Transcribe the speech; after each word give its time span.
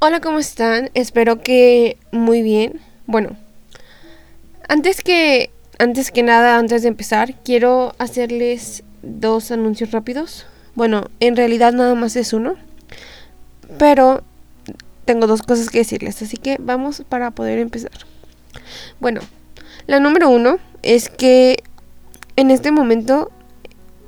Hola, 0.00 0.20
¿cómo 0.20 0.38
están? 0.38 0.90
Espero 0.94 1.40
que 1.40 1.98
muy 2.12 2.40
bien. 2.42 2.80
Bueno, 3.06 3.36
antes 4.68 5.02
que 5.02 5.50
antes 5.80 6.12
que 6.12 6.22
nada, 6.22 6.56
antes 6.56 6.82
de 6.82 6.88
empezar, 6.88 7.34
quiero 7.42 7.96
hacerles 7.98 8.84
dos 9.02 9.50
anuncios 9.50 9.90
rápidos. 9.90 10.46
Bueno, 10.76 11.08
en 11.18 11.34
realidad 11.34 11.72
nada 11.72 11.96
más 11.96 12.14
es 12.14 12.32
uno. 12.32 12.54
Pero 13.76 14.22
tengo 15.04 15.26
dos 15.26 15.42
cosas 15.42 15.68
que 15.68 15.78
decirles, 15.78 16.22
así 16.22 16.36
que 16.36 16.58
vamos 16.60 17.02
para 17.08 17.32
poder 17.32 17.58
empezar. 17.58 17.90
Bueno, 19.00 19.20
la 19.88 19.98
número 19.98 20.28
uno 20.28 20.60
es 20.82 21.08
que 21.08 21.64
en 22.36 22.52
este 22.52 22.70
momento 22.70 23.32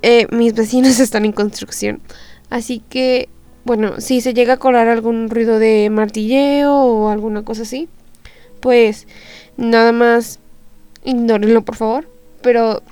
eh, 0.03 0.29
mis 0.31 0.55
vecinos 0.55 1.01
están 1.01 1.25
en 1.25 1.33
construcción. 1.33 2.01
Así 2.49 2.81
que 2.89 3.29
bueno, 3.65 4.01
si 4.01 4.21
se 4.21 4.35
llega 4.35 4.55
a 4.55 4.59
colar 4.59 4.89
algún 4.89 5.29
ruido 5.29 5.59
de 5.59 5.91
martilleo 5.91 6.75
o 6.75 7.09
alguna 7.09 7.45
cosa 7.45 7.63
así, 7.63 7.89
pues 8.61 9.07
nada 9.57 9.93
más 9.93 10.39
ignórenlo 11.05 11.63
por 11.63 11.77
favor. 11.77 12.09
Pero 12.43 12.83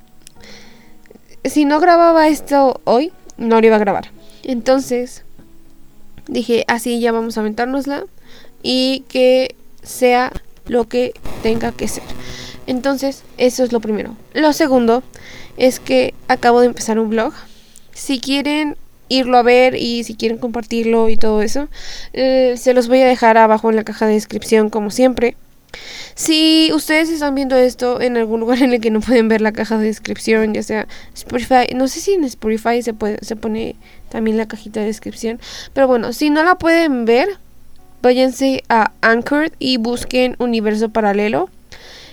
si 1.44 1.64
no 1.64 1.80
grababa 1.80 2.28
esto 2.28 2.80
hoy, 2.84 3.12
no 3.36 3.60
lo 3.60 3.66
iba 3.66 3.76
a 3.76 3.80
grabar. 3.80 4.10
Entonces 4.42 5.24
dije, 6.26 6.64
así 6.68 7.00
ya 7.00 7.12
vamos 7.12 7.36
a 7.36 7.40
aventárnosla 7.40 8.04
y 8.62 9.04
que 9.08 9.54
sea 9.82 10.32
lo 10.66 10.88
que 10.88 11.14
tenga 11.42 11.72
que 11.72 11.88
ser. 11.88 12.04
Entonces, 12.66 13.22
eso 13.38 13.64
es 13.64 13.72
lo 13.72 13.80
primero. 13.80 14.14
Lo 14.34 14.52
segundo 14.52 15.02
es 15.56 15.80
que 15.80 16.12
acabo 16.28 16.60
de 16.60 16.66
empezar 16.66 16.98
un 16.98 17.08
blog. 17.08 17.32
Si 17.94 18.20
quieren 18.20 18.76
irlo 19.08 19.38
a 19.38 19.42
ver 19.42 19.74
y 19.74 20.04
si 20.04 20.14
quieren 20.14 20.38
compartirlo 20.38 21.08
y 21.08 21.16
todo 21.16 21.42
eso, 21.42 21.68
eh, 22.12 22.54
se 22.56 22.74
los 22.74 22.88
voy 22.88 23.00
a 23.00 23.06
dejar 23.06 23.38
abajo 23.38 23.70
en 23.70 23.76
la 23.76 23.84
caja 23.84 24.06
de 24.06 24.14
descripción 24.14 24.70
como 24.70 24.90
siempre. 24.90 25.36
Si 26.14 26.70
ustedes 26.72 27.10
están 27.10 27.34
viendo 27.34 27.56
esto 27.56 28.00
en 28.00 28.16
algún 28.16 28.40
lugar 28.40 28.58
en 28.62 28.72
el 28.72 28.80
que 28.80 28.90
no 28.90 29.00
pueden 29.00 29.28
ver 29.28 29.40
la 29.40 29.52
caja 29.52 29.78
de 29.78 29.86
descripción, 29.86 30.54
ya 30.54 30.62
sea 30.62 30.88
Spotify, 31.14 31.74
no 31.74 31.88
sé 31.88 32.00
si 32.00 32.14
en 32.14 32.24
Spotify 32.24 32.82
se 32.82 32.94
puede 32.94 33.18
se 33.22 33.36
pone 33.36 33.76
también 34.08 34.36
la 34.36 34.48
cajita 34.48 34.80
de 34.80 34.86
descripción, 34.86 35.40
pero 35.74 35.86
bueno, 35.86 36.12
si 36.12 36.30
no 36.30 36.42
la 36.42 36.56
pueden 36.56 37.04
ver, 37.04 37.28
váyanse 38.02 38.62
a 38.68 38.92
Anchor 39.00 39.52
y 39.58 39.76
busquen 39.76 40.36
Universo 40.38 40.88
Paralelo 40.88 41.50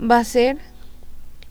va 0.00 0.18
a 0.18 0.24
ser 0.24 0.58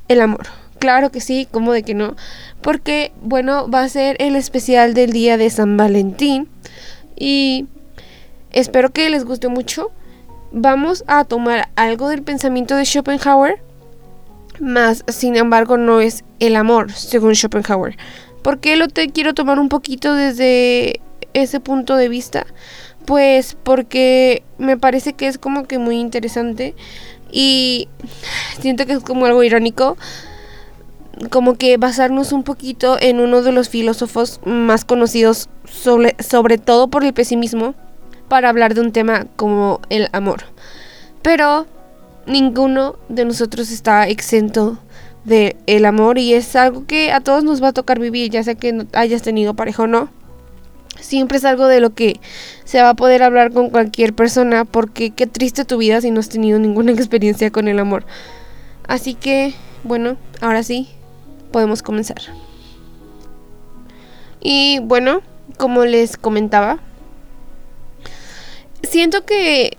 el 0.08 0.22
amor. 0.22 0.61
Claro 0.82 1.12
que 1.12 1.22
sí, 1.22 1.48
como 1.52 1.74
de 1.74 1.84
que 1.84 1.94
no. 1.94 2.16
Porque, 2.62 3.12
bueno, 3.22 3.70
va 3.70 3.84
a 3.84 3.90
ser 3.90 4.16
el 4.20 4.36
especial 4.36 4.96
del 4.96 5.12
día 5.12 5.38
de 5.38 5.48
San 5.52 5.78
Valentín. 5.78 6.50
Y 7.16 7.68
espero 8.52 8.90
que 8.90 9.08
les 9.12 9.24
guste 9.24 9.48
mucho. 9.48 9.92
Vamos 10.52 11.04
a 11.06 11.24
tomar 11.24 11.70
algo 11.76 12.10
del 12.10 12.24
pensamiento 12.24 12.76
de 12.76 12.86
Schopenhauer. 12.86 13.62
Más, 14.60 15.06
sin 15.08 15.36
embargo, 15.36 15.78
no 15.78 16.02
es 16.02 16.24
el 16.40 16.56
amor, 16.56 16.92
según 16.92 17.36
Schopenhauer. 17.36 17.96
¿Por 18.42 18.60
qué 18.60 18.76
lo 18.76 18.88
te 18.88 19.08
quiero 19.10 19.36
tomar 19.36 19.60
un 19.60 19.70
poquito 19.70 20.16
desde 20.16 21.00
ese 21.34 21.60
punto 21.60 21.96
de 21.96 22.10
vista? 22.10 22.48
Pues 23.06 23.56
porque 23.62 24.42
me 24.58 24.78
parece 24.78 25.14
que 25.14 25.28
es 25.28 25.38
como 25.38 25.68
que 25.68 25.78
muy 25.78 26.00
interesante 26.00 26.74
y 27.32 27.88
siento 28.60 28.88
que 28.88 28.94
es 28.94 29.04
como 29.04 29.28
algo 29.28 29.44
irónico 29.44 29.96
como 31.30 31.56
que 31.56 31.78
basarnos 31.78 32.32
un 32.32 32.44
poquito 32.44 32.98
en 33.00 33.20
uno 33.20 33.42
de 33.42 33.52
los 33.52 33.70
filósofos 33.70 34.40
más 34.46 34.86
conocidos 34.86 35.50
sobre, 35.66 36.16
sobre 36.20 36.58
todo 36.58 36.88
por 36.88 37.04
el 37.04 37.14
pesimismo 37.14 37.76
para 38.28 38.50
hablar 38.50 38.74
de 38.74 38.82
un 38.82 38.92
tema 38.92 39.28
como 39.36 39.82
el 39.90 40.08
amor. 40.14 40.44
Pero 41.22 41.68
ninguno 42.26 42.96
de 43.10 43.26
nosotros 43.26 43.72
está 43.72 44.08
exento 44.08 44.78
de 45.26 45.56
el 45.68 45.86
amor 45.86 46.18
y 46.18 46.34
es 46.34 46.56
algo 46.56 46.86
que 46.86 47.12
a 47.12 47.20
todos 47.20 47.44
nos 47.44 47.62
va 47.62 47.70
a 47.70 47.74
tocar 47.74 48.00
vivir, 48.00 48.32
ya 48.32 48.44
sea 48.44 48.56
que 48.56 48.86
hayas 48.94 49.22
tenido 49.22 49.54
pareja 49.54 49.84
o 49.84 49.88
no. 49.88 50.10
Siempre 51.00 51.38
es 51.38 51.46
algo 51.46 51.68
de 51.68 51.80
lo 51.80 51.94
que 51.94 52.20
se 52.64 52.82
va 52.82 52.90
a 52.90 52.94
poder 52.96 53.24
hablar 53.24 53.52
con 53.52 53.70
cualquier 53.70 54.14
persona 54.14 54.66
porque 54.66 55.12
qué 55.12 55.26
triste 55.28 55.66
tu 55.66 55.78
vida 55.78 56.00
si 56.02 56.12
no 56.12 56.20
has 56.20 56.30
tenido 56.30 56.60
ninguna 56.60 56.92
experiencia 56.94 57.52
con 57.52 57.68
el 57.68 57.80
amor. 57.80 58.06
Así 58.88 59.14
que, 59.14 59.54
bueno, 59.84 60.18
ahora 60.42 60.64
sí, 60.64 60.90
podemos 61.52 61.84
comenzar. 61.84 62.22
Y 64.40 64.80
bueno, 64.80 65.22
como 65.58 65.86
les 65.86 66.18
comentaba, 66.18 66.80
siento 68.84 69.26
que 69.26 69.78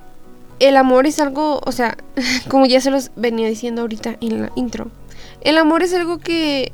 el 0.60 0.76
amor 0.76 1.06
es 1.06 1.18
algo, 1.18 1.60
o 1.64 1.72
sea, 1.72 1.96
como 2.48 2.66
ya 2.66 2.80
se 2.80 2.90
los 2.90 3.10
venía 3.16 3.48
diciendo 3.48 3.82
ahorita 3.82 4.16
en 4.20 4.42
la 4.42 4.52
intro, 4.54 4.90
el 5.40 5.58
amor 5.58 5.82
es 5.82 5.92
algo 5.92 6.18
que 6.18 6.72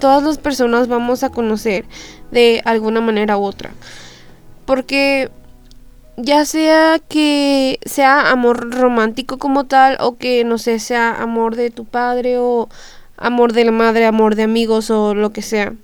todas 0.00 0.22
las 0.22 0.38
personas 0.38 0.88
vamos 0.88 1.22
a 1.22 1.30
conocer 1.30 1.84
de 2.30 2.62
alguna 2.64 3.00
manera 3.00 3.38
u 3.38 3.44
otra. 3.44 3.70
Porque 4.66 5.30
ya 6.16 6.44
sea 6.44 6.98
que 6.98 7.78
sea 7.84 8.30
amor 8.30 8.74
romántico 8.74 9.38
como 9.38 9.64
tal 9.64 9.96
o 10.00 10.16
que 10.16 10.44
no 10.44 10.58
sé, 10.58 10.80
sea 10.80 11.22
amor 11.22 11.54
de 11.54 11.70
tu 11.70 11.84
padre 11.84 12.38
o 12.38 12.68
amor 13.18 13.52
de 13.52 13.64
la 13.64 13.72
madre, 13.72 14.06
amor 14.06 14.34
de 14.34 14.44
amigos 14.44 14.90
o 14.90 15.14
lo 15.14 15.30
que 15.30 15.42
sea. 15.42 15.74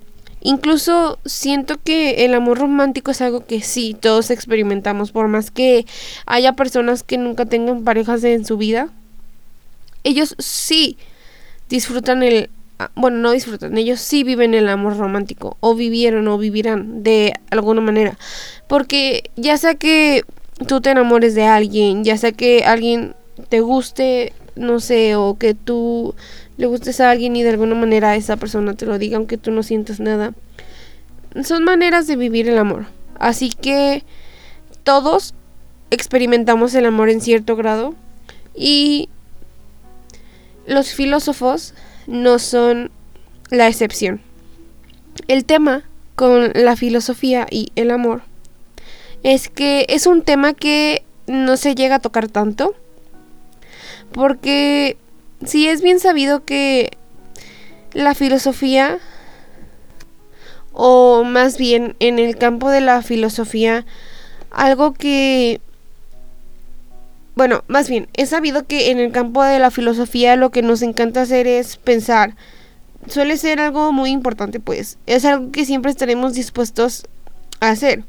Incluso 0.46 1.19
siento 1.25 1.78
que 1.82 2.26
el 2.26 2.34
amor 2.34 2.58
romántico 2.58 3.10
es 3.10 3.22
algo 3.22 3.46
que 3.46 3.62
sí, 3.62 3.96
todos 3.98 4.31
experimentamos, 4.31 5.10
por 5.10 5.26
más 5.26 5.50
que 5.50 5.86
haya 6.26 6.52
personas 6.52 7.02
que 7.02 7.16
nunca 7.16 7.46
tengan 7.46 7.82
parejas 7.82 8.22
en 8.25 8.44
su 8.44 8.58
vida. 8.58 8.88
Ellos 10.02 10.36
sí 10.38 10.98
disfrutan 11.70 12.22
el 12.22 12.50
ah, 12.78 12.90
bueno, 12.94 13.16
no 13.19 13.31
disfrutan, 13.31 13.78
ellos 13.78 14.00
sí 14.00 14.22
viven 14.22 14.52
el 14.52 14.69
amor 14.69 14.98
romántico, 14.98 15.56
o 15.60 15.75
vivieron 15.75 16.28
o 16.28 16.36
vivirán 16.36 17.02
de 17.02 17.32
alguna 17.50 17.81
manera. 17.81 18.19
Porque 18.69 19.31
ya 19.36 19.56
sea 19.56 19.76
que 19.76 20.25
tú 20.69 20.82
te 20.82 20.90
enamores 20.90 21.34
de 21.34 21.44
alguien, 21.44 22.04
ya 22.04 22.19
sea 22.19 22.32
que 22.32 22.64
alguien 22.64 23.14
te 23.48 23.60
guste, 23.60 24.34
no 24.56 24.78
sé, 24.78 25.16
o 25.16 25.36
que 25.38 25.54
tú 25.54 26.14
le 26.56 26.67
gustes 26.67 27.01
a 27.01 27.11
alguien 27.11 27.37
y 27.37 27.43
de 27.43 27.51
alguna 27.51 27.75
manera 27.75 28.17
esa 28.17 28.37
persona 28.37 28.75
te 28.75 28.87
lo 28.87 28.99
diga, 28.99 29.17
aunque 29.17 29.39
tú 29.39 29.51
no 29.51 29.62
sientas 29.62 30.01
nada. 30.01 30.35
Son 31.43 31.65
maneras 31.65 32.06
de 32.06 32.17
vivir 32.17 32.49
el 32.49 32.59
amor. 32.59 32.87
Así 33.19 33.51
que 33.51 34.05
todos 34.85 35.35
experimentamos 35.91 36.75
el 36.75 36.87
amor 36.87 37.09
en 37.09 37.21
cierto 37.21 37.56
grado 37.56 37.95
y 38.55 39.09
los 40.67 40.95
filósofos 40.95 41.75
no 42.06 42.39
son 42.39 42.91
la 43.51 43.69
excepción. 43.69 44.21
El 45.29 45.45
tema 45.45 45.85
con 46.15 46.53
la 46.55 46.77
filosofía 46.77 47.47
y 47.51 47.73
el 47.77 47.91
amor 47.91 48.23
es 49.23 49.49
que 49.49 49.87
es 49.89 50.06
un 50.06 50.23
tema 50.23 50.55
que 50.55 51.03
no 51.27 51.56
se 51.56 51.75
llega 51.75 51.97
a 51.97 52.01
tocar 52.01 52.29
tanto 52.29 52.75
porque 54.12 54.97
sí 55.46 55.69
es 55.69 55.82
bien 55.82 56.00
sabido 56.00 56.44
que 56.44 56.91
la 57.93 58.14
filosofía 58.14 58.99
o 60.73 61.25
más 61.25 61.56
bien 61.56 61.96
en 62.00 62.19
el 62.19 62.37
campo 62.37 62.70
de 62.70 62.81
la 62.81 63.02
filosofía 63.02 63.87
algo 64.50 64.93
que 64.93 65.61
bueno, 67.35 67.64
más 67.67 67.88
bien, 67.88 68.08
es 68.14 68.29
sabido 68.29 68.67
que 68.67 68.93
en 68.93 69.00
el 69.00 69.11
campo 69.11 69.43
de 69.43 69.58
la 69.58 69.73
filosofía 69.73 70.37
lo 70.37 70.50
que 70.50 70.62
nos 70.62 70.82
encanta 70.82 71.23
hacer 71.23 71.49
es 71.49 71.76
pensar. 71.79 72.37
Suele 73.08 73.37
ser 73.37 73.58
algo 73.58 73.91
muy 73.91 74.11
importante, 74.11 74.61
pues. 74.61 74.99
Es 75.06 75.25
algo 75.25 75.50
que 75.50 75.64
siempre 75.64 75.91
estaremos 75.91 76.35
dispuestos 76.35 77.06
a 77.58 77.70
hacer. 77.70 78.05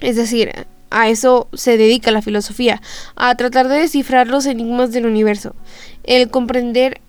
Es 0.00 0.16
decir, 0.16 0.66
a 0.90 1.08
eso 1.08 1.48
se 1.52 1.76
dedica 1.76 2.10
la 2.10 2.22
filosofía, 2.22 2.80
a 3.16 3.34
tratar 3.34 3.68
de 3.68 3.80
descifrar 3.80 4.28
los 4.28 4.46
enigmas 4.46 4.92
del 4.92 5.06
universo, 5.06 5.54
el 6.04 6.30
comprender 6.30 7.00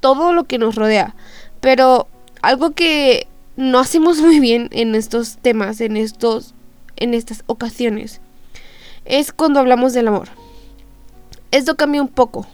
todo 0.00 0.32
lo 0.32 0.44
que 0.44 0.58
nos 0.58 0.74
rodea. 0.74 1.14
Pero 1.60 2.08
algo 2.42 2.72
que 2.72 3.26
no 3.56 3.78
hacemos 3.78 4.18
muy 4.20 4.40
bien 4.40 4.68
en 4.72 4.94
estos 4.94 5.38
temas, 5.38 5.80
en 5.80 5.96
estos 5.96 6.54
en 6.96 7.14
estas 7.14 7.42
ocasiones, 7.46 8.20
es 9.04 9.32
cuando 9.32 9.58
hablamos 9.58 9.92
del 9.92 10.08
amor 10.08 10.28
esto 11.52 11.76
cambia 11.76 12.02
un 12.02 12.08
poco. 12.08 12.46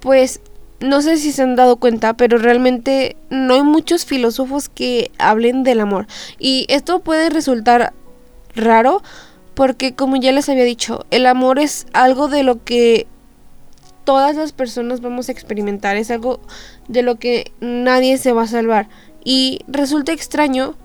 Pues 0.00 0.40
no 0.80 1.02
sé 1.02 1.18
si 1.18 1.32
se 1.32 1.42
han 1.42 1.56
dado 1.56 1.76
cuenta, 1.76 2.14
pero 2.14 2.38
realmente 2.38 3.16
no 3.28 3.54
hay 3.54 3.62
muchos 3.62 4.06
filósofos 4.06 4.68
que 4.70 5.10
hablen 5.18 5.62
del 5.62 5.80
amor. 5.80 6.06
Y 6.38 6.64
esto 6.68 7.00
puede 7.00 7.28
resultar 7.28 7.92
raro 8.54 9.02
porque 9.54 9.94
como 9.94 10.16
ya 10.16 10.32
les 10.32 10.48
había 10.48 10.64
dicho, 10.64 11.04
el 11.10 11.26
amor 11.26 11.58
es 11.58 11.86
algo 11.92 12.28
de 12.28 12.42
lo 12.42 12.62
que 12.64 13.06
todas 14.06 14.36
las 14.36 14.52
personas 14.52 15.02
vamos 15.02 15.28
a 15.28 15.32
experimentar, 15.32 15.96
es 15.96 16.10
algo 16.10 16.40
de 16.88 17.02
lo 17.02 17.16
que 17.16 17.52
nadie 17.60 18.16
se 18.16 18.32
va 18.32 18.44
a 18.44 18.46
salvar. 18.46 18.88
Y 19.24 19.58
resulta 19.66 20.12
extraño 20.12 20.76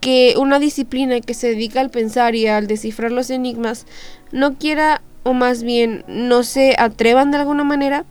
que 0.00 0.34
una 0.36 0.58
disciplina 0.58 1.20
que 1.20 1.32
se 1.32 1.48
dedica 1.48 1.80
al 1.80 1.90
pensar 1.90 2.34
y 2.34 2.48
al 2.48 2.66
descifrar 2.66 3.12
los 3.12 3.30
enigmas 3.30 3.86
no 4.32 4.56
quiera 4.56 5.00
o 5.22 5.32
más 5.32 5.62
bien 5.62 6.04
no 6.08 6.42
se 6.42 6.74
atrevan 6.76 7.30
de 7.30 7.38
alguna 7.38 7.62
manera 7.62 8.04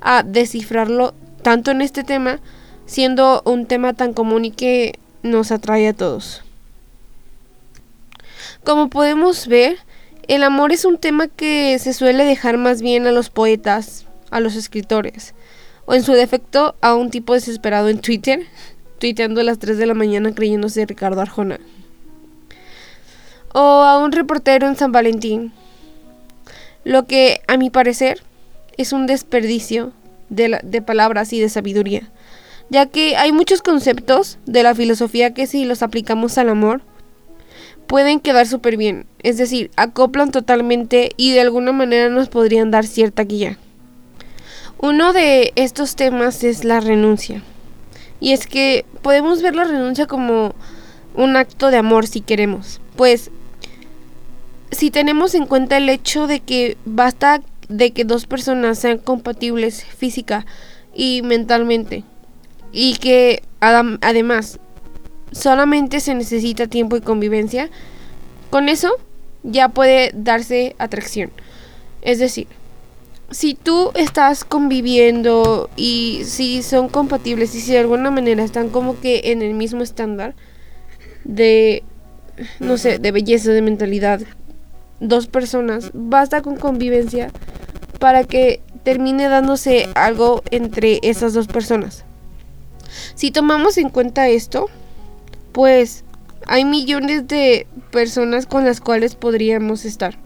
a 0.00 0.22
descifrarlo 0.22 1.14
tanto 1.42 1.70
en 1.70 1.82
este 1.82 2.02
tema, 2.02 2.40
siendo 2.86 3.42
un 3.44 3.66
tema 3.66 3.92
tan 3.92 4.14
común 4.14 4.46
y 4.46 4.52
que 4.52 4.98
nos 5.22 5.52
atrae 5.52 5.88
a 5.88 5.92
todos. 5.92 6.42
Como 8.64 8.88
podemos 8.88 9.48
ver, 9.48 9.76
el 10.28 10.44
amor 10.44 10.72
es 10.72 10.84
un 10.84 10.98
tema 10.98 11.28
que 11.28 11.78
se 11.78 11.92
suele 11.92 12.24
dejar 12.24 12.56
más 12.56 12.80
bien 12.80 13.06
a 13.06 13.12
los 13.12 13.30
poetas, 13.30 14.06
a 14.30 14.40
los 14.40 14.54
escritores, 14.54 15.34
o 15.84 15.94
en 15.94 16.04
su 16.04 16.12
defecto 16.12 16.76
a 16.80 16.94
un 16.94 17.10
tipo 17.10 17.34
desesperado 17.34 17.88
en 17.88 18.00
Twitter, 18.00 18.46
tuiteando 18.98 19.40
a 19.40 19.44
las 19.44 19.58
3 19.58 19.78
de 19.78 19.86
la 19.86 19.94
mañana 19.94 20.34
creyéndose 20.34 20.86
Ricardo 20.86 21.20
Arjona, 21.20 21.58
o 23.52 23.60
a 23.60 23.98
un 23.98 24.12
reportero 24.12 24.66
en 24.66 24.76
San 24.76 24.92
Valentín, 24.92 25.52
lo 26.84 27.06
que 27.06 27.42
a 27.48 27.56
mi 27.56 27.70
parecer 27.70 28.22
es 28.76 28.92
un 28.92 29.06
desperdicio 29.06 29.92
de, 30.30 30.60
de, 30.62 30.82
palabras 30.82 31.32
y 31.32 31.40
de 31.40 31.48
sabiduría, 31.48 32.08
ya 32.70 32.86
que 32.86 33.16
hay 33.16 33.32
muchos 33.32 33.60
conceptos 33.60 34.38
de 34.46 34.62
la 34.62 34.74
filosofía 34.74 35.34
que 35.34 35.46
si 35.46 35.64
los 35.64 35.82
aplicamos 35.82 36.38
al 36.38 36.48
amor 36.48 36.80
pueden 37.92 38.20
quedar 38.20 38.46
súper 38.46 38.78
bien, 38.78 39.04
es 39.22 39.36
decir, 39.36 39.70
acoplan 39.76 40.30
totalmente 40.30 41.10
y 41.18 41.32
de 41.32 41.42
alguna 41.42 41.72
manera 41.72 42.08
nos 42.08 42.30
podrían 42.30 42.70
dar 42.70 42.86
cierta 42.86 43.22
guía. 43.24 43.58
Uno 44.78 45.12
de 45.12 45.52
estos 45.56 45.94
temas 45.94 46.42
es 46.42 46.64
la 46.64 46.80
renuncia, 46.80 47.42
y 48.18 48.32
es 48.32 48.46
que 48.46 48.86
podemos 49.02 49.42
ver 49.42 49.54
la 49.54 49.64
renuncia 49.64 50.06
como 50.06 50.54
un 51.16 51.36
acto 51.36 51.70
de 51.70 51.76
amor 51.76 52.06
si 52.06 52.22
queremos, 52.22 52.80
pues 52.96 53.30
si 54.70 54.90
tenemos 54.90 55.34
en 55.34 55.44
cuenta 55.44 55.76
el 55.76 55.90
hecho 55.90 56.26
de 56.26 56.40
que 56.40 56.78
basta 56.86 57.42
de 57.68 57.90
que 57.90 58.06
dos 58.06 58.24
personas 58.24 58.78
sean 58.78 58.96
compatibles 58.96 59.84
física 59.84 60.46
y 60.94 61.20
mentalmente 61.20 62.04
y 62.72 62.94
que 62.94 63.42
además 63.60 64.60
solamente 65.32 66.00
se 66.00 66.14
necesita 66.14 66.66
tiempo 66.66 66.96
y 66.96 67.00
convivencia, 67.00 67.70
con 68.50 68.68
eso 68.68 68.96
ya 69.42 69.68
puede 69.68 70.12
darse 70.14 70.76
atracción. 70.78 71.30
Es 72.02 72.18
decir, 72.18 72.46
si 73.30 73.54
tú 73.54 73.92
estás 73.94 74.44
conviviendo 74.44 75.70
y 75.76 76.22
si 76.24 76.62
son 76.62 76.88
compatibles 76.88 77.54
y 77.54 77.60
si 77.60 77.72
de 77.72 77.78
alguna 77.78 78.10
manera 78.10 78.44
están 78.44 78.68
como 78.68 79.00
que 79.00 79.22
en 79.32 79.42
el 79.42 79.54
mismo 79.54 79.82
estándar 79.82 80.34
de, 81.24 81.82
no 82.60 82.76
sé, 82.76 82.98
de 82.98 83.10
belleza, 83.10 83.52
de 83.52 83.62
mentalidad, 83.62 84.20
dos 85.00 85.26
personas, 85.26 85.90
basta 85.94 86.42
con 86.42 86.56
convivencia 86.56 87.30
para 87.98 88.24
que 88.24 88.60
termine 88.84 89.28
dándose 89.28 89.88
algo 89.94 90.42
entre 90.50 91.00
esas 91.02 91.32
dos 91.32 91.46
personas. 91.46 92.04
Si 93.14 93.30
tomamos 93.30 93.78
en 93.78 93.88
cuenta 93.88 94.28
esto, 94.28 94.68
pues 95.52 96.04
hay 96.46 96.64
millones 96.64 97.28
de 97.28 97.66
personas 97.90 98.46
con 98.46 98.64
las 98.64 98.80
cuales 98.80 99.14
podríamos 99.14 99.84
estar. 99.84 100.18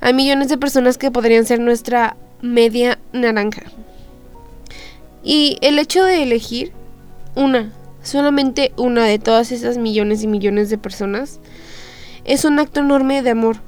Hay 0.00 0.12
millones 0.12 0.48
de 0.48 0.58
personas 0.58 0.98
que 0.98 1.10
podrían 1.10 1.46
ser 1.46 1.60
nuestra 1.60 2.16
media 2.42 2.98
naranja. 3.12 3.62
Y 5.22 5.58
el 5.60 5.78
hecho 5.78 6.04
de 6.04 6.22
elegir 6.22 6.72
una, 7.34 7.72
solamente 8.02 8.72
una 8.76 9.04
de 9.04 9.18
todas 9.18 9.52
esas 9.52 9.78
millones 9.78 10.22
y 10.22 10.26
millones 10.26 10.70
de 10.70 10.78
personas, 10.78 11.40
es 12.24 12.44
un 12.44 12.58
acto 12.58 12.80
enorme 12.80 13.22
de 13.22 13.30
amor 13.30 13.58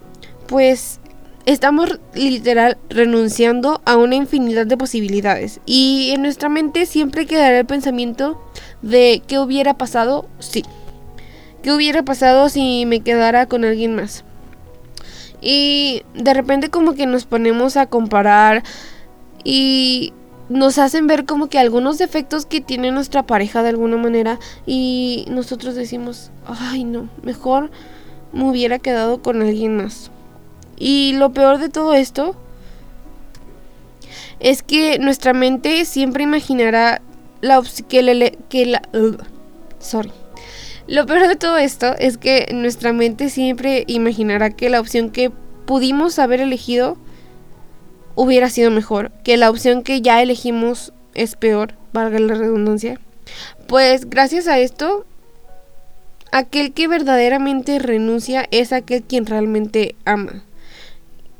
pues 0.48 0.98
estamos 1.44 2.00
literal 2.14 2.78
renunciando 2.88 3.80
a 3.84 3.96
una 3.96 4.16
infinidad 4.16 4.66
de 4.66 4.76
posibilidades 4.76 5.60
y 5.66 6.10
en 6.12 6.22
nuestra 6.22 6.48
mente 6.48 6.86
siempre 6.86 7.26
quedará 7.26 7.60
el 7.60 7.66
pensamiento 7.66 8.42
de 8.82 9.22
qué 9.26 9.38
hubiera 9.38 9.74
pasado 9.74 10.26
sí. 10.40 10.64
¿Qué 11.62 11.72
hubiera 11.72 12.02
pasado 12.02 12.48
si 12.48 12.86
me 12.86 13.00
quedara 13.00 13.46
con 13.46 13.64
alguien 13.64 13.94
más? 13.94 14.24
Y 15.40 16.02
de 16.14 16.34
repente 16.34 16.70
como 16.70 16.94
que 16.94 17.06
nos 17.06 17.24
ponemos 17.24 17.76
a 17.76 17.86
comparar 17.86 18.62
y 19.44 20.12
nos 20.48 20.78
hacen 20.78 21.06
ver 21.06 21.24
como 21.26 21.48
que 21.48 21.58
algunos 21.58 21.98
defectos 21.98 22.46
que 22.46 22.60
tiene 22.60 22.90
nuestra 22.90 23.24
pareja 23.24 23.62
de 23.62 23.68
alguna 23.70 23.96
manera 23.96 24.38
y 24.66 25.26
nosotros 25.28 25.74
decimos, 25.74 26.30
ay 26.46 26.84
no, 26.84 27.08
mejor 27.22 27.70
me 28.32 28.48
hubiera 28.48 28.78
quedado 28.78 29.22
con 29.22 29.42
alguien 29.42 29.76
más. 29.76 30.10
Y 30.78 31.14
lo 31.16 31.32
peor 31.32 31.58
de 31.58 31.68
todo 31.68 31.94
esto 31.94 32.36
es 34.40 34.62
que 34.62 34.98
nuestra 34.98 35.32
mente 35.32 35.84
siempre 35.84 36.24
imaginará 36.24 37.02
la 37.40 37.62
que, 37.88 38.38
que 38.48 38.66
la 38.66 38.82
sorry. 39.78 40.12
Lo 40.88 41.04
peor 41.04 41.28
de 41.28 41.36
todo 41.36 41.58
esto 41.58 41.94
es 41.98 42.16
que 42.16 42.48
nuestra 42.54 42.94
mente 42.94 43.28
siempre 43.28 43.84
imaginará 43.86 44.48
que 44.48 44.70
la 44.70 44.80
opción 44.80 45.10
que 45.10 45.30
pudimos 45.66 46.18
haber 46.18 46.40
elegido 46.40 46.96
hubiera 48.14 48.48
sido 48.48 48.70
mejor, 48.70 49.12
que 49.22 49.36
la 49.36 49.50
opción 49.50 49.82
que 49.82 50.00
ya 50.00 50.22
elegimos 50.22 50.94
es 51.14 51.36
peor, 51.36 51.74
valga 51.92 52.18
la 52.18 52.32
redundancia. 52.32 52.98
Pues 53.66 54.08
gracias 54.08 54.48
a 54.48 54.58
esto, 54.60 55.04
aquel 56.32 56.72
que 56.72 56.88
verdaderamente 56.88 57.78
renuncia 57.78 58.48
es 58.50 58.72
aquel 58.72 59.02
quien 59.02 59.26
realmente 59.26 59.94
ama. 60.06 60.42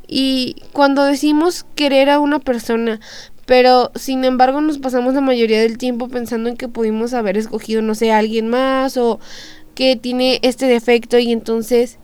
Y 0.07 0.57
cuando 0.75 1.05
decimos 1.05 1.65
querer 1.75 2.11
a 2.11 2.21
una 2.21 2.39
persona, 2.39 3.01
Pero 3.49 3.91
sin 3.95 4.27
embargo 4.27 4.61
nos 4.61 4.79
pasamos 4.79 5.15
la 5.15 5.23
mayoría 5.23 5.59
del 5.63 5.79
tiempo 5.79 6.09
pensando 6.09 6.51
en 6.51 6.57
que 6.59 6.69
pudimos 6.69 7.15
haber 7.15 7.39
escogido, 7.39 7.81
no 7.81 7.95
sé, 7.95 8.13
alguien 8.13 8.47
más 8.49 8.99
o 8.99 9.21
que 9.75 9.97
tiene 9.97 10.39
este 10.43 10.67
defecto 10.67 11.19
y 11.19 11.33
entonces 11.33 11.99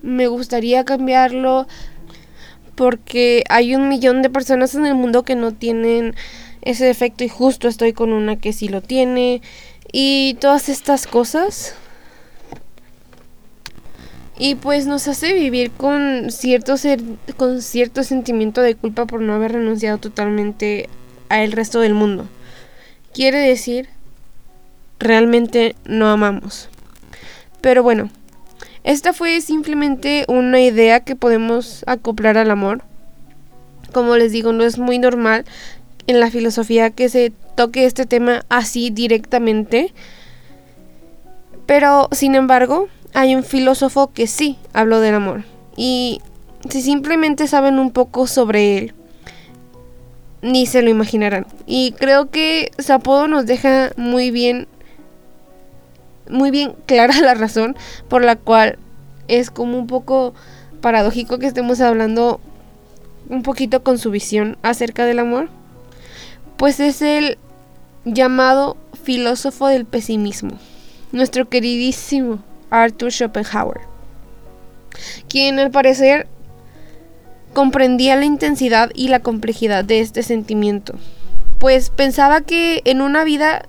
me 0.00 0.26
gustaría 0.26 0.86
cambiarlo 0.86 1.66
porque 2.76 3.44
hay 3.50 3.74
un 3.74 3.90
millón 3.90 4.22
de 4.22 4.30
personas 4.30 4.74
en 4.74 4.86
el 4.86 4.94
mundo 4.94 5.22
que 5.22 5.34
no 5.34 5.52
tienen 5.52 6.14
ese 6.62 6.86
defecto 6.86 7.24
y 7.24 7.28
justo 7.28 7.68
estoy 7.68 7.92
con 7.92 8.14
una 8.14 8.36
que 8.36 8.54
sí 8.54 8.68
lo 8.68 8.80
tiene. 8.80 9.42
Y 9.92 10.38
todas 10.40 10.70
estas 10.70 11.06
cosas 11.06 11.74
y 14.38 14.54
pues 14.54 14.86
nos 14.86 15.08
hace 15.08 15.32
vivir 15.32 15.70
con 15.70 16.30
cierto, 16.30 16.76
ser, 16.76 17.00
con 17.36 17.62
cierto 17.62 18.02
sentimiento 18.02 18.60
de 18.60 18.74
culpa 18.74 19.06
por 19.06 19.20
no 19.20 19.34
haber 19.34 19.52
renunciado 19.52 19.98
totalmente 19.98 20.88
al 21.28 21.52
resto 21.52 21.80
del 21.80 21.94
mundo. 21.94 22.26
Quiere 23.14 23.38
decir, 23.38 23.88
realmente 24.98 25.74
no 25.84 26.08
amamos. 26.08 26.68
Pero 27.62 27.82
bueno, 27.82 28.10
esta 28.84 29.12
fue 29.12 29.40
simplemente 29.40 30.24
una 30.28 30.60
idea 30.60 31.00
que 31.00 31.16
podemos 31.16 31.82
acoplar 31.86 32.36
al 32.36 32.50
amor. 32.50 32.82
Como 33.92 34.16
les 34.16 34.32
digo, 34.32 34.52
no 34.52 34.64
es 34.64 34.78
muy 34.78 34.98
normal 34.98 35.46
en 36.06 36.20
la 36.20 36.30
filosofía 36.30 36.90
que 36.90 37.08
se 37.08 37.32
toque 37.56 37.86
este 37.86 38.04
tema 38.04 38.44
así 38.48 38.90
directamente. 38.90 39.92
Pero, 41.64 42.08
sin 42.12 42.34
embargo, 42.34 42.88
hay 43.16 43.34
un 43.34 43.44
filósofo 43.44 44.12
que 44.12 44.26
sí 44.26 44.58
habló 44.74 45.00
del 45.00 45.14
amor. 45.14 45.44
Y 45.74 46.20
si 46.68 46.82
simplemente 46.82 47.48
saben 47.48 47.78
un 47.78 47.90
poco 47.90 48.26
sobre 48.26 48.76
él, 48.76 48.94
ni 50.42 50.66
se 50.66 50.82
lo 50.82 50.90
imaginarán. 50.90 51.46
Y 51.64 51.92
creo 51.92 52.30
que 52.30 52.70
su 52.78 52.92
apodo 52.92 53.26
nos 53.26 53.46
deja 53.46 53.90
muy 53.96 54.30
bien, 54.30 54.68
muy 56.28 56.50
bien 56.50 56.74
clara 56.84 57.18
la 57.22 57.32
razón 57.32 57.74
por 58.08 58.22
la 58.22 58.36
cual 58.36 58.78
es 59.28 59.50
como 59.50 59.78
un 59.78 59.86
poco 59.86 60.34
paradójico 60.82 61.38
que 61.38 61.46
estemos 61.46 61.80
hablando 61.80 62.38
un 63.30 63.42
poquito 63.42 63.82
con 63.82 63.96
su 63.96 64.10
visión 64.10 64.58
acerca 64.62 65.06
del 65.06 65.20
amor. 65.20 65.48
Pues 66.58 66.80
es 66.80 67.00
el 67.00 67.38
llamado 68.04 68.76
filósofo 69.04 69.68
del 69.68 69.86
pesimismo, 69.86 70.58
nuestro 71.12 71.48
queridísimo 71.48 72.40
Arthur 72.82 73.12
Schopenhauer, 73.12 73.80
quien 75.28 75.58
al 75.58 75.70
parecer 75.70 76.26
comprendía 77.52 78.16
la 78.16 78.24
intensidad 78.24 78.90
y 78.94 79.08
la 79.08 79.20
complejidad 79.20 79.84
de 79.84 80.00
este 80.00 80.22
sentimiento, 80.22 80.94
pues 81.58 81.90
pensaba 81.90 82.40
que 82.40 82.82
en 82.84 83.00
una 83.00 83.24
vida 83.24 83.66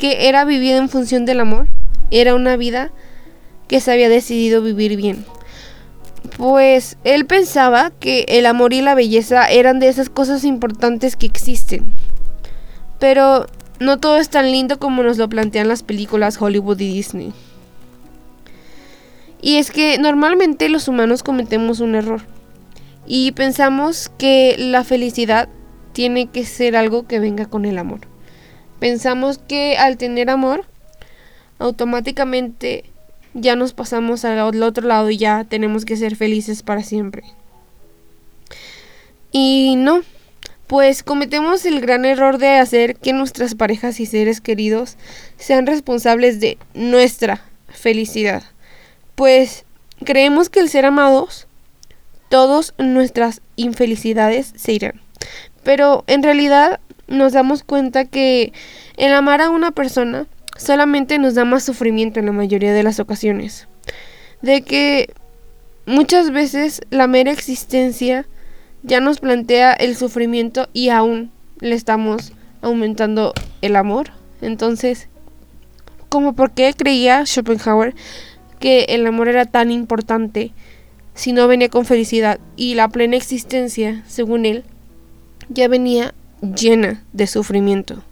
que 0.00 0.28
era 0.28 0.44
vivida 0.44 0.78
en 0.78 0.88
función 0.88 1.26
del 1.26 1.40
amor, 1.40 1.68
era 2.10 2.34
una 2.34 2.56
vida 2.56 2.90
que 3.68 3.80
se 3.80 3.92
había 3.92 4.08
decidido 4.08 4.62
vivir 4.62 4.96
bien. 4.96 5.24
Pues 6.36 6.96
él 7.04 7.26
pensaba 7.26 7.90
que 7.90 8.24
el 8.28 8.46
amor 8.46 8.72
y 8.72 8.80
la 8.80 8.94
belleza 8.94 9.48
eran 9.48 9.78
de 9.78 9.88
esas 9.88 10.08
cosas 10.08 10.44
importantes 10.44 11.16
que 11.16 11.26
existen. 11.26 11.92
Pero 12.98 13.46
no 13.78 13.98
todo 13.98 14.16
es 14.16 14.30
tan 14.30 14.50
lindo 14.50 14.78
como 14.78 15.02
nos 15.02 15.18
lo 15.18 15.28
plantean 15.28 15.68
las 15.68 15.82
películas 15.82 16.40
Hollywood 16.40 16.80
y 16.80 16.92
Disney. 16.92 17.32
Y 19.42 19.56
es 19.56 19.70
que 19.70 19.98
normalmente 19.98 20.68
los 20.68 20.88
humanos 20.88 21.22
cometemos 21.22 21.80
un 21.80 21.94
error 21.94 22.22
y 23.06 23.32
pensamos 23.32 24.10
que 24.18 24.54
la 24.58 24.84
felicidad 24.84 25.48
tiene 25.92 26.28
que 26.28 26.44
ser 26.44 26.76
algo 26.76 27.06
que 27.06 27.18
venga 27.18 27.46
con 27.46 27.64
el 27.64 27.78
amor. 27.78 28.00
Pensamos 28.78 29.38
que 29.38 29.76
al 29.76 29.96
tener 29.96 30.30
amor, 30.30 30.64
automáticamente 31.58 32.84
ya 33.34 33.56
nos 33.56 33.72
pasamos 33.72 34.24
al 34.24 34.62
otro 34.62 34.86
lado 34.86 35.10
y 35.10 35.16
ya 35.16 35.44
tenemos 35.44 35.84
que 35.84 35.96
ser 35.96 36.16
felices 36.16 36.62
para 36.62 36.82
siempre. 36.82 37.24
Y 39.32 39.74
no, 39.76 40.02
pues 40.66 41.02
cometemos 41.02 41.64
el 41.64 41.80
gran 41.80 42.04
error 42.04 42.38
de 42.38 42.58
hacer 42.58 42.96
que 42.96 43.12
nuestras 43.12 43.54
parejas 43.54 44.00
y 44.00 44.06
seres 44.06 44.40
queridos 44.40 44.96
sean 45.36 45.66
responsables 45.66 46.40
de 46.40 46.58
nuestra 46.74 47.42
felicidad 47.68 48.42
pues 49.20 49.66
creemos 50.02 50.48
que 50.48 50.60
el 50.60 50.70
ser 50.70 50.86
amados, 50.86 51.46
todas 52.30 52.72
nuestras 52.78 53.42
infelicidades 53.56 54.54
se 54.56 54.72
irán. 54.72 55.02
Pero 55.62 56.04
en 56.06 56.22
realidad 56.22 56.80
nos 57.06 57.34
damos 57.34 57.62
cuenta 57.62 58.06
que 58.06 58.54
el 58.96 59.12
amar 59.12 59.42
a 59.42 59.50
una 59.50 59.72
persona 59.72 60.26
solamente 60.56 61.18
nos 61.18 61.34
da 61.34 61.44
más 61.44 61.64
sufrimiento 61.64 62.18
en 62.18 62.24
la 62.24 62.32
mayoría 62.32 62.72
de 62.72 62.82
las 62.82 62.98
ocasiones. 62.98 63.68
De 64.40 64.62
que 64.62 65.12
muchas 65.84 66.30
veces 66.30 66.80
la 66.88 67.06
mera 67.06 67.30
existencia 67.30 68.26
ya 68.82 69.00
nos 69.00 69.20
plantea 69.20 69.74
el 69.74 69.96
sufrimiento 69.96 70.70
y 70.72 70.88
aún 70.88 71.30
le 71.58 71.74
estamos 71.74 72.32
aumentando 72.62 73.34
el 73.60 73.76
amor. 73.76 74.12
Entonces, 74.40 75.08
como 76.08 76.32
por 76.32 76.52
qué 76.52 76.72
creía 76.74 77.26
Schopenhauer 77.26 77.94
que 78.60 78.84
el 78.90 79.06
amor 79.06 79.28
era 79.28 79.46
tan 79.46 79.72
importante 79.72 80.52
si 81.14 81.32
no 81.32 81.48
venía 81.48 81.68
con 81.68 81.84
felicidad 81.84 82.38
y 82.56 82.74
la 82.74 82.88
plena 82.88 83.16
existencia, 83.16 84.04
según 84.06 84.46
él, 84.46 84.64
ya 85.48 85.66
venía 85.66 86.14
llena 86.40 87.02
de 87.12 87.26
sufrimiento. 87.26 88.02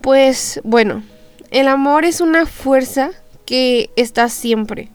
Pues 0.00 0.60
bueno, 0.64 1.02
el 1.50 1.68
amor 1.68 2.04
es 2.04 2.20
una 2.20 2.46
fuerza 2.46 3.10
que 3.46 3.90
está 3.96 4.28
siempre. 4.28 4.88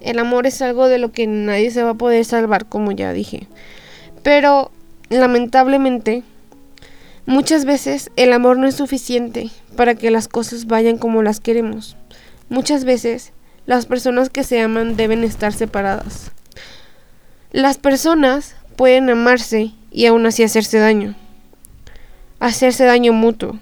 El 0.00 0.18
amor 0.18 0.46
es 0.46 0.62
algo 0.62 0.88
de 0.88 0.98
lo 0.98 1.12
que 1.12 1.26
nadie 1.26 1.70
se 1.70 1.82
va 1.82 1.90
a 1.90 1.94
poder 1.94 2.24
salvar, 2.24 2.66
como 2.66 2.92
ya 2.92 3.12
dije. 3.12 3.48
Pero, 4.22 4.70
lamentablemente, 5.10 6.22
muchas 7.26 7.64
veces 7.64 8.10
el 8.16 8.32
amor 8.32 8.58
no 8.58 8.66
es 8.66 8.76
suficiente 8.76 9.50
para 9.76 9.94
que 9.94 10.10
las 10.10 10.28
cosas 10.28 10.66
vayan 10.66 10.98
como 10.98 11.22
las 11.22 11.40
queremos. 11.40 11.96
Muchas 12.48 12.84
veces 12.84 13.32
las 13.66 13.86
personas 13.86 14.30
que 14.30 14.44
se 14.44 14.60
aman 14.60 14.96
deben 14.96 15.24
estar 15.24 15.52
separadas. 15.52 16.32
Las 17.52 17.76
personas 17.78 18.56
pueden 18.76 19.10
amarse 19.10 19.72
y 19.90 20.06
aún 20.06 20.24
así 20.24 20.42
hacerse 20.42 20.78
daño. 20.78 21.14
Hacerse 22.40 22.84
daño 22.84 23.12
mutuo. 23.12 23.58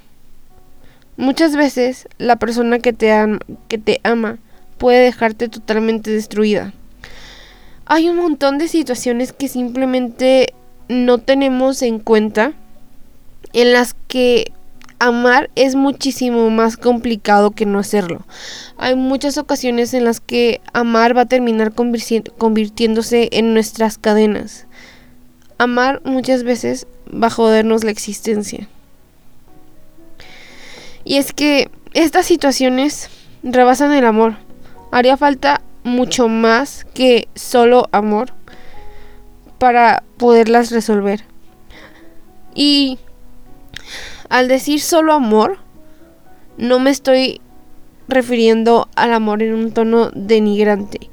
Muchas 1.16 1.56
veces 1.56 2.08
la 2.18 2.36
persona 2.36 2.78
que 2.78 2.92
te, 2.92 3.12
que 3.68 3.78
te 3.78 4.00
ama 4.04 4.38
puede 4.78 5.04
dejarte 5.04 5.48
totalmente 5.48 6.10
destruida. 6.10 6.72
Hay 7.86 8.08
un 8.08 8.16
montón 8.16 8.58
de 8.58 8.68
situaciones 8.68 9.32
que 9.32 9.48
simplemente 9.48 10.54
no 10.88 11.18
tenemos 11.18 11.82
en 11.82 11.98
cuenta 11.98 12.52
en 13.52 13.72
las 13.72 13.94
que 14.08 14.52
amar 14.98 15.50
es 15.54 15.74
muchísimo 15.74 16.50
más 16.50 16.76
complicado 16.76 17.50
que 17.50 17.66
no 17.66 17.78
hacerlo. 17.78 18.24
Hay 18.78 18.94
muchas 18.94 19.38
ocasiones 19.38 19.94
en 19.94 20.04
las 20.04 20.20
que 20.20 20.60
amar 20.72 21.16
va 21.16 21.22
a 21.22 21.26
terminar 21.26 21.72
convirtiéndose 21.74 23.28
en 23.32 23.54
nuestras 23.54 23.98
cadenas. 23.98 24.66
Amar 25.58 26.02
muchas 26.04 26.42
veces 26.42 26.86
va 27.12 27.28
a 27.28 27.30
jodernos 27.30 27.84
la 27.84 27.90
existencia. 27.90 28.68
Y 31.04 31.16
es 31.16 31.32
que 31.32 31.70
estas 31.94 32.26
situaciones 32.26 33.08
rebasan 33.42 33.92
el 33.92 34.04
amor. 34.04 34.36
Haría 34.90 35.16
falta 35.16 35.62
mucho 35.84 36.28
más 36.28 36.84
que 36.94 37.28
solo 37.34 37.88
amor 37.92 38.32
para 39.58 40.02
poderlas 40.18 40.70
resolver. 40.70 41.24
Y 42.54 42.98
al 44.28 44.48
decir 44.48 44.80
solo 44.80 45.12
amor, 45.12 45.58
no 46.58 46.78
me 46.78 46.90
estoy 46.90 47.40
refiriendo 48.08 48.88
al 48.94 49.12
amor 49.12 49.42
en 49.42 49.54
un 49.54 49.72
tono 49.72 50.10
denigrante. 50.14 51.10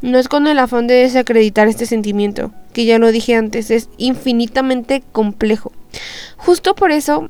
No 0.00 0.18
es 0.18 0.28
con 0.28 0.46
el 0.46 0.58
afán 0.58 0.86
de 0.86 0.94
desacreditar 0.94 1.68
este 1.68 1.86
sentimiento, 1.86 2.52
que 2.72 2.84
ya 2.84 2.98
lo 2.98 3.12
dije 3.12 3.36
antes, 3.36 3.70
es 3.70 3.88
infinitamente 3.98 5.02
complejo. 5.12 5.72
Justo 6.36 6.74
por 6.74 6.90
eso 6.90 7.28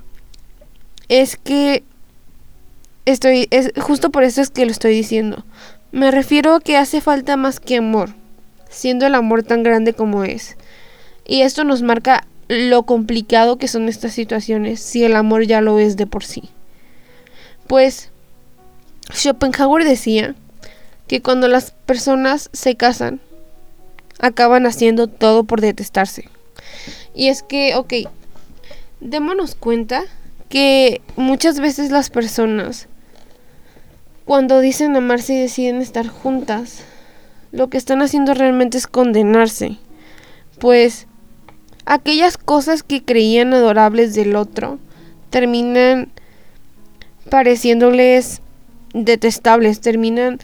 es 1.09 1.37
que 1.37 1.85
estoy 3.05 3.49
es 3.51 3.73
justo 3.79 4.11
por 4.11 4.23
eso 4.23 4.41
es 4.41 4.51
que 4.51 4.65
lo 4.65 4.71
estoy 4.71 4.95
diciendo. 4.95 5.45
Me 5.91 6.11
refiero 6.11 6.55
a 6.55 6.61
que 6.61 6.79
hace 6.79 7.03
falta 7.03 7.37
más 7.37 7.61
que 7.61 7.77
amor, 7.77 8.15
siendo 8.71 9.07
el 9.07 9.15
amor 9.15 9.43
tan 9.43 9.63
grande 9.63 9.93
como 9.93 10.25
es. 10.25 10.57
Y 11.27 11.43
esto 11.43 11.65
nos 11.65 11.83
marca 11.83 12.27
lo 12.53 12.83
complicado 12.85 13.57
que 13.57 13.67
son 13.67 13.89
estas 13.89 14.13
situaciones 14.13 14.81
si 14.81 15.05
el 15.05 15.17
amor 15.17 15.47
ya 15.47 15.61
lo 15.61 15.79
es 15.79 15.97
de 15.97 16.07
por 16.07 16.25
sí. 16.25 16.51
Pues 17.67 18.11
Schopenhauer 19.11 19.85
decía 19.85 20.35
que 21.09 21.23
cuando 21.23 21.49
las 21.49 21.71
personas 21.71 22.51
se 22.53 22.77
casan, 22.77 23.21
acaban 24.19 24.67
haciendo 24.67 25.07
todo 25.07 25.45
por 25.45 25.61
detestarse. 25.61 26.29
Y 27.15 27.29
es 27.29 27.43
que, 27.43 27.75
ok, 27.75 27.95
démonos 29.01 29.55
cuenta 29.55 30.05
que 30.49 31.01
muchas 31.17 31.59
veces 31.59 31.91
las 31.91 32.11
personas 32.11 32.89
cuando 34.25 34.61
dicen 34.61 34.95
amarse 34.95 35.35
y 35.35 35.41
deciden 35.41 35.81
estar 35.83 36.07
juntas, 36.07 36.85
lo 37.51 37.69
que 37.69 37.79
están 37.79 38.03
haciendo 38.03 38.35
realmente 38.35 38.79
es 38.79 38.87
condenarse. 38.87 39.79
Pues 40.59 41.07
aquellas 41.87 42.37
cosas 42.39 42.83
que 42.83 43.03
creían 43.03 43.55
adorables 43.55 44.15
del 44.15 44.37
otro 44.37 44.79
terminan 45.31 46.09
pareciéndoles 47.31 48.41
detestables, 48.93 49.81
terminan, 49.81 50.39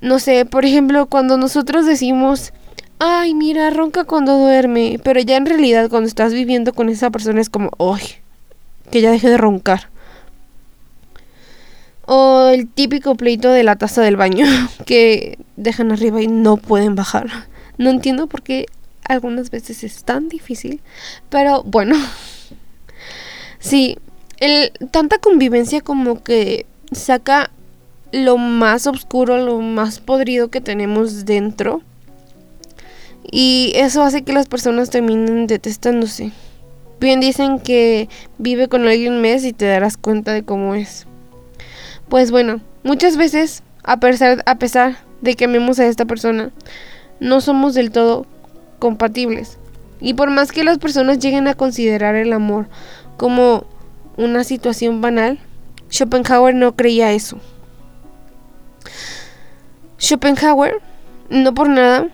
no 0.00 0.18
sé, 0.18 0.44
por 0.46 0.64
ejemplo, 0.64 1.06
cuando 1.06 1.36
nosotros 1.36 1.86
decimos, 1.86 2.52
ay, 2.98 3.34
mira, 3.34 3.70
ronca 3.70 4.04
cuando 4.04 4.38
duerme, 4.38 4.98
pero 5.02 5.20
ya 5.20 5.36
en 5.36 5.46
realidad 5.46 5.90
cuando 5.90 6.08
estás 6.08 6.32
viviendo 6.32 6.72
con 6.72 6.88
esa 6.88 7.10
persona 7.10 7.40
es 7.40 7.50
como, 7.50 7.70
ay, 7.78 8.02
que 8.90 9.00
ya 9.00 9.10
deje 9.10 9.28
de 9.28 9.36
roncar. 9.36 9.90
O 12.06 12.48
el 12.52 12.68
típico 12.68 13.14
pleito 13.14 13.50
de 13.50 13.62
la 13.62 13.76
taza 13.76 14.02
del 14.02 14.16
baño 14.16 14.46
que 14.86 15.38
dejan 15.56 15.92
arriba 15.92 16.20
y 16.20 16.26
no 16.26 16.56
pueden 16.56 16.94
bajar. 16.94 17.28
No 17.78 17.90
entiendo 17.90 18.26
por 18.26 18.42
qué 18.42 18.66
algunas 19.08 19.50
veces 19.50 19.84
es 19.84 20.04
tan 20.04 20.28
difícil, 20.28 20.80
pero 21.28 21.62
bueno. 21.62 21.96
Sí, 23.58 23.96
el, 24.38 24.72
tanta 24.90 25.18
convivencia 25.18 25.82
como 25.82 26.24
que 26.24 26.66
saca 26.90 27.52
lo 28.10 28.36
más 28.36 28.88
oscuro, 28.88 29.38
lo 29.38 29.60
más 29.60 30.00
podrido 30.00 30.48
que 30.48 30.60
tenemos 30.60 31.24
dentro. 31.24 31.80
Y 33.30 33.72
eso 33.76 34.02
hace 34.02 34.22
que 34.22 34.32
las 34.32 34.48
personas 34.48 34.90
terminen 34.90 35.46
detestándose. 35.46 36.32
Bien 37.00 37.20
dicen 37.20 37.60
que 37.60 38.08
vive 38.38 38.68
con 38.68 38.86
alguien 38.86 39.14
un 39.14 39.20
mes 39.20 39.44
y 39.44 39.52
te 39.52 39.64
darás 39.66 39.96
cuenta 39.96 40.32
de 40.32 40.44
cómo 40.44 40.74
es. 40.74 41.06
Pues 42.08 42.30
bueno, 42.30 42.60
muchas 42.82 43.16
veces, 43.16 43.62
a 43.84 43.98
pesar, 44.00 44.42
a 44.46 44.56
pesar 44.56 44.98
de 45.20 45.34
que 45.34 45.44
amemos 45.46 45.78
a 45.78 45.86
esta 45.86 46.04
persona, 46.04 46.50
no 47.20 47.40
somos 47.40 47.74
del 47.74 47.92
todo 47.92 48.26
compatibles. 48.82 49.58
Y 50.00 50.14
por 50.14 50.28
más 50.30 50.50
que 50.50 50.64
las 50.64 50.78
personas 50.78 51.20
lleguen 51.20 51.46
a 51.46 51.54
considerar 51.54 52.16
el 52.16 52.32
amor 52.32 52.66
como 53.16 53.64
una 54.16 54.42
situación 54.42 55.00
banal, 55.00 55.38
Schopenhauer 55.88 56.56
no 56.56 56.74
creía 56.74 57.12
eso. 57.12 57.38
Schopenhauer, 60.00 60.80
no 61.30 61.54
por 61.54 61.68
nada, 61.68 62.08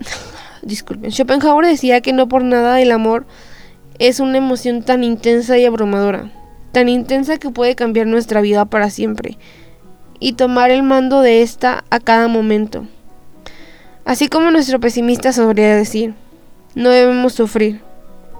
disculpen, 0.62 1.12
Schopenhauer 1.12 1.66
decía 1.66 2.00
que 2.00 2.14
no 2.14 2.28
por 2.28 2.42
nada 2.42 2.80
el 2.80 2.90
amor 2.90 3.26
es 3.98 4.20
una 4.20 4.38
emoción 4.38 4.82
tan 4.82 5.04
intensa 5.04 5.58
y 5.58 5.66
abrumadora, 5.66 6.32
tan 6.72 6.88
intensa 6.88 7.36
que 7.36 7.50
puede 7.50 7.74
cambiar 7.74 8.06
nuestra 8.06 8.40
vida 8.40 8.64
para 8.64 8.88
siempre 8.88 9.36
y 10.18 10.32
tomar 10.32 10.70
el 10.70 10.82
mando 10.82 11.20
de 11.20 11.42
esta 11.42 11.84
a 11.90 12.00
cada 12.00 12.26
momento. 12.26 12.86
Así 14.04 14.28
como 14.28 14.50
nuestro 14.50 14.80
pesimista 14.80 15.32
sabría 15.32 15.74
decir, 15.74 16.14
no 16.74 16.90
debemos 16.90 17.32
sufrir 17.32 17.80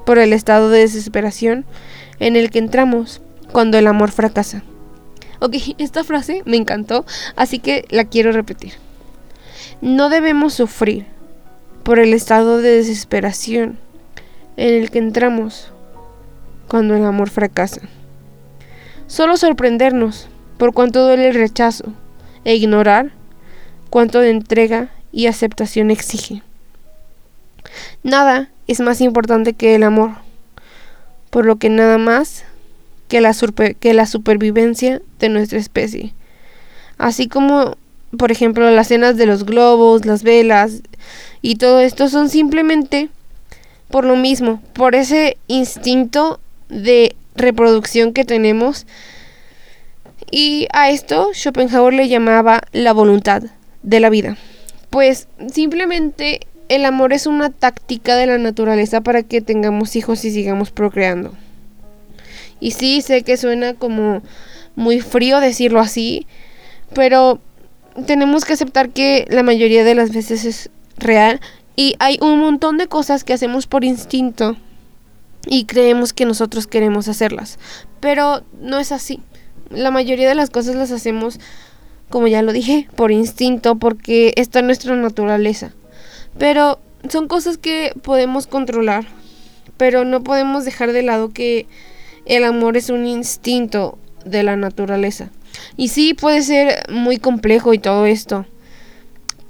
por 0.04 0.18
el 0.18 0.32
estado 0.32 0.68
de 0.68 0.80
desesperación 0.80 1.64
en 2.18 2.36
el 2.36 2.50
que 2.50 2.58
entramos 2.58 3.22
cuando 3.52 3.78
el 3.78 3.86
amor 3.86 4.10
fracasa. 4.10 4.62
Ok, 5.40 5.56
esta 5.78 6.04
frase 6.04 6.42
me 6.44 6.56
encantó, 6.56 7.06
así 7.36 7.58
que 7.58 7.86
la 7.90 8.04
quiero 8.04 8.32
repetir. 8.32 8.74
No 9.80 10.10
debemos 10.10 10.54
sufrir 10.54 11.06
por 11.82 11.98
el 11.98 12.12
estado 12.12 12.58
de 12.58 12.76
desesperación 12.76 13.78
en 14.56 14.74
el 14.74 14.90
que 14.90 14.98
entramos 14.98 15.72
cuando 16.68 16.94
el 16.94 17.04
amor 17.04 17.30
fracasa. 17.30 17.82
Solo 19.06 19.36
sorprendernos 19.36 20.28
por 20.58 20.72
cuánto 20.72 21.04
duele 21.04 21.28
el 21.28 21.34
rechazo 21.34 21.92
e 22.44 22.54
ignorar 22.54 23.12
cuánto 23.90 24.20
de 24.20 24.30
entrega 24.30 24.90
y 25.14 25.28
aceptación 25.28 25.92
exige. 25.92 26.42
Nada 28.02 28.50
es 28.66 28.80
más 28.80 29.00
importante 29.00 29.52
que 29.52 29.76
el 29.76 29.84
amor, 29.84 30.10
por 31.30 31.46
lo 31.46 31.56
que 31.56 31.70
nada 31.70 31.98
más 31.98 32.44
que 33.06 33.20
la, 33.20 33.32
que 33.78 33.94
la 33.94 34.06
supervivencia 34.06 35.00
de 35.20 35.28
nuestra 35.28 35.58
especie. 35.58 36.12
Así 36.98 37.28
como, 37.28 37.76
por 38.18 38.32
ejemplo, 38.32 38.68
las 38.72 38.88
cenas 38.88 39.16
de 39.16 39.26
los 39.26 39.44
globos, 39.44 40.04
las 40.04 40.24
velas 40.24 40.82
y 41.42 41.56
todo 41.56 41.80
esto 41.80 42.08
son 42.08 42.28
simplemente 42.28 43.08
por 43.90 44.04
lo 44.04 44.16
mismo, 44.16 44.60
por 44.72 44.96
ese 44.96 45.36
instinto 45.46 46.40
de 46.68 47.14
reproducción 47.36 48.12
que 48.12 48.24
tenemos. 48.24 48.84
Y 50.30 50.66
a 50.72 50.90
esto 50.90 51.30
Schopenhauer 51.32 51.94
le 51.94 52.08
llamaba 52.08 52.62
la 52.72 52.92
voluntad 52.92 53.44
de 53.84 54.00
la 54.00 54.10
vida. 54.10 54.36
Pues 54.94 55.26
simplemente 55.52 56.46
el 56.68 56.84
amor 56.84 57.12
es 57.12 57.26
una 57.26 57.50
táctica 57.50 58.14
de 58.14 58.26
la 58.26 58.38
naturaleza 58.38 59.00
para 59.00 59.24
que 59.24 59.40
tengamos 59.40 59.96
hijos 59.96 60.24
y 60.24 60.30
sigamos 60.30 60.70
procreando. 60.70 61.34
Y 62.60 62.70
sí, 62.70 63.02
sé 63.02 63.24
que 63.24 63.36
suena 63.36 63.74
como 63.74 64.22
muy 64.76 65.00
frío 65.00 65.40
decirlo 65.40 65.80
así, 65.80 66.28
pero 66.94 67.40
tenemos 68.06 68.44
que 68.44 68.52
aceptar 68.52 68.90
que 68.90 69.26
la 69.30 69.42
mayoría 69.42 69.82
de 69.82 69.96
las 69.96 70.12
veces 70.12 70.44
es 70.44 70.70
real 70.96 71.40
y 71.74 71.96
hay 71.98 72.16
un 72.20 72.38
montón 72.38 72.78
de 72.78 72.86
cosas 72.86 73.24
que 73.24 73.32
hacemos 73.32 73.66
por 73.66 73.82
instinto 73.82 74.56
y 75.44 75.64
creemos 75.64 76.12
que 76.12 76.24
nosotros 76.24 76.68
queremos 76.68 77.08
hacerlas. 77.08 77.58
Pero 77.98 78.44
no 78.60 78.78
es 78.78 78.92
así. 78.92 79.18
La 79.70 79.90
mayoría 79.90 80.28
de 80.28 80.36
las 80.36 80.50
cosas 80.50 80.76
las 80.76 80.92
hacemos, 80.92 81.40
como 82.10 82.28
ya 82.28 82.42
lo 82.42 82.52
dije, 82.52 82.88
por 82.96 83.10
instinto, 83.12 83.76
porque 83.76 84.32
está 84.36 84.60
en 84.60 84.66
nuestra 84.66 84.94
naturaleza. 84.96 85.72
Pero 86.38 86.78
son 87.08 87.28
cosas 87.28 87.58
que 87.58 87.92
podemos 88.02 88.46
controlar. 88.46 89.04
Pero 89.76 90.04
no 90.04 90.22
podemos 90.22 90.64
dejar 90.64 90.92
de 90.92 91.02
lado 91.02 91.32
que 91.32 91.66
el 92.26 92.44
amor 92.44 92.76
es 92.76 92.90
un 92.90 93.06
instinto 93.06 93.98
de 94.24 94.42
la 94.42 94.56
naturaleza. 94.56 95.30
Y 95.76 95.88
sí 95.88 96.14
puede 96.14 96.42
ser 96.42 96.90
muy 96.90 97.18
complejo 97.18 97.74
y 97.74 97.78
todo 97.78 98.06
esto. 98.06 98.46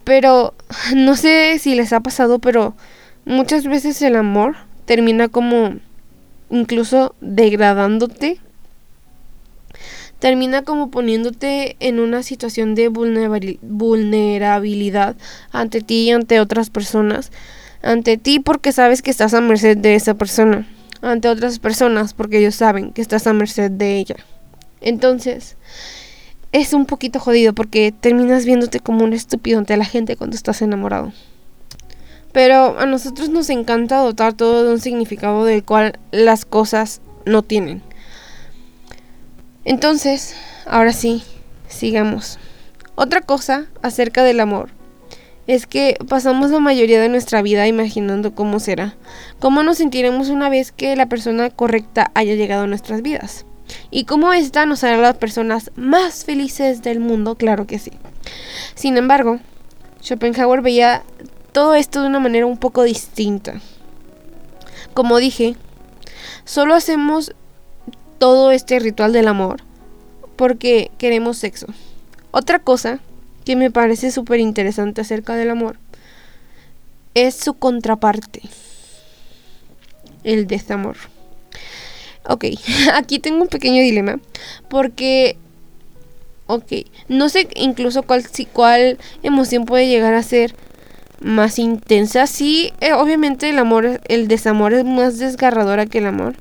Pero 0.05 0.55
no 0.95 1.17
sé 1.17 1.59
si 1.59 1.75
les 1.75 1.93
ha 1.93 2.01
pasado, 2.01 2.39
pero 2.39 2.75
muchas 3.25 3.67
veces 3.67 4.01
el 4.03 4.17
amor 4.17 4.57
termina 4.85 5.29
como 5.29 5.75
incluso 6.51 7.15
degradándote. 7.21 8.39
Termina 10.25 10.63
como 10.63 10.91
poniéndote 10.91 11.77
en 11.81 12.01
una 12.01 12.23
situación 12.23 12.75
de 12.75 12.89
vulnerabilidad 12.89 15.17
ante 15.53 15.83
ti 15.83 16.05
y 16.05 16.13
ante 16.13 16.41
otras 16.41 16.71
personas. 16.71 17.31
Ante 17.83 18.17
ti 18.17 18.41
porque 18.41 18.73
sabes 18.73 19.03
que 19.03 19.11
estás 19.11 19.35
a 19.35 19.43
merced 19.43 19.77
de 19.77 19.97
esa 19.97 20.15
persona. 20.15 20.67
Ante 21.03 21.29
otras 21.29 21.59
personas 21.59 22.15
porque 22.15 22.39
ellos 22.39 22.55
saben 22.55 22.93
que 22.93 23.03
estás 23.03 23.27
a 23.27 23.35
merced 23.35 23.71
de 23.71 23.99
ella. 23.99 24.17
Entonces, 24.81 25.59
es 26.53 26.73
un 26.73 26.87
poquito 26.87 27.21
jodido 27.21 27.53
porque 27.53 27.93
terminas 27.93 28.47
viéndote 28.47 28.81
como 28.81 29.05
un 29.05 29.13
estúpido 29.13 29.59
ante 29.59 29.77
la 29.77 29.85
gente 29.85 30.17
cuando 30.17 30.37
estás 30.37 30.63
enamorado. 30.63 31.13
Pero 32.33 32.79
a 32.79 32.87
nosotros 32.87 33.29
nos 33.29 33.51
encanta 33.51 33.99
dotar 33.99 34.33
todo 34.33 34.65
de 34.65 34.73
un 34.73 34.81
significado 34.81 35.45
del 35.45 35.65
cual 35.65 35.99
las 36.13 36.47
cosas 36.47 37.03
no 37.27 37.43
tienen. 37.43 37.83
Entonces, 39.65 40.35
ahora 40.67 40.93
sí, 40.93 41.23
sigamos. 41.69 42.39
Otra 42.97 43.21
cosa 43.21 43.67
acerca 43.83 44.23
del 44.23 44.41
amor 44.41 44.71
es 45.47 45.67
que 45.67 45.97
pasamos 46.09 46.51
la 46.51 46.61
mayoría 46.61 47.01
de 47.01 47.09
nuestra 47.09 47.43
vida 47.43 47.67
imaginando 47.67 48.35
cómo 48.35 48.61
será, 48.61 48.95
cómo 49.39 49.63
nos 49.63 49.79
sentiremos 49.79 50.29
una 50.29 50.49
vez 50.49 50.73
que 50.73 50.97
la 50.97 51.07
persona 51.07 51.51
correcta 51.51 52.11
haya 52.15 52.35
llegado 52.35 52.65
a 52.65 52.67
nuestras 52.67 53.03
vidas. 53.03 53.45
Y 53.91 54.05
cómo 54.05 54.33
esta 54.33 54.67
nos 54.67 54.85
hará 54.85 54.99
las 54.99 55.17
personas 55.17 55.71
más 55.77 56.25
felices 56.25 56.83
del 56.83 57.01
mundo, 57.01 57.35
claro 57.35 57.67
que 57.67 57.79
sí. 57.79 57.93
Sin 58.75 58.97
embargo, 58.97 59.41
Schopenhauer 60.03 60.61
veía 60.61 61.03
todo 61.53 61.75
esto 61.75 62.03
de 62.03 62.09
una 62.09 62.21
manera 62.21 62.47
un 62.47 62.59
poco 62.59 62.83
distinta. 62.83 63.61
Como 64.93 65.19
dije, 65.19 65.57
solo 66.45 66.75
hacemos 66.75 67.35
todo 68.19 68.51
este 68.51 68.79
ritual 68.79 69.13
del 69.13 69.29
amor 69.29 69.63
porque 70.37 70.91
queremos 70.99 71.39
sexo. 71.39 71.67
Otra 72.31 72.59
cosa 72.59 73.01
que 73.45 73.57
me 73.57 73.71
parece 73.71 74.11
súper 74.11 74.41
interesante 74.41 75.01
acerca 75.01 75.37
del 75.37 75.51
amor 75.51 75.77
es 77.15 77.37
su 77.37 77.55
contraparte, 77.55 78.43
el 80.25 80.47
desamor. 80.47 80.97
Ok, 82.27 82.47
aquí 82.95 83.19
tengo 83.19 83.43
un 83.43 83.49
pequeño 83.49 83.83
dilema. 83.83 84.19
Porque, 84.69 85.37
ok, 86.47 86.73
no 87.09 87.29
sé 87.29 87.49
incluso 87.55 88.03
cuál, 88.03 88.25
cuál 88.53 88.99
emoción 89.23 89.65
puede 89.65 89.89
llegar 89.89 90.15
a 90.15 90.23
ser 90.23 90.57
más 91.21 91.59
intensa. 91.59 92.27
Sí, 92.27 92.73
eh, 92.81 92.95
obviamente 92.95 93.49
el 93.49 93.59
amor, 93.59 94.01
el 94.09 94.27
desamor 94.27 94.75
es 94.75 94.85
más 94.85 95.19
desgarradora 95.19 95.87
que 95.87 95.99
el 95.99 96.07
amor. 96.07 96.35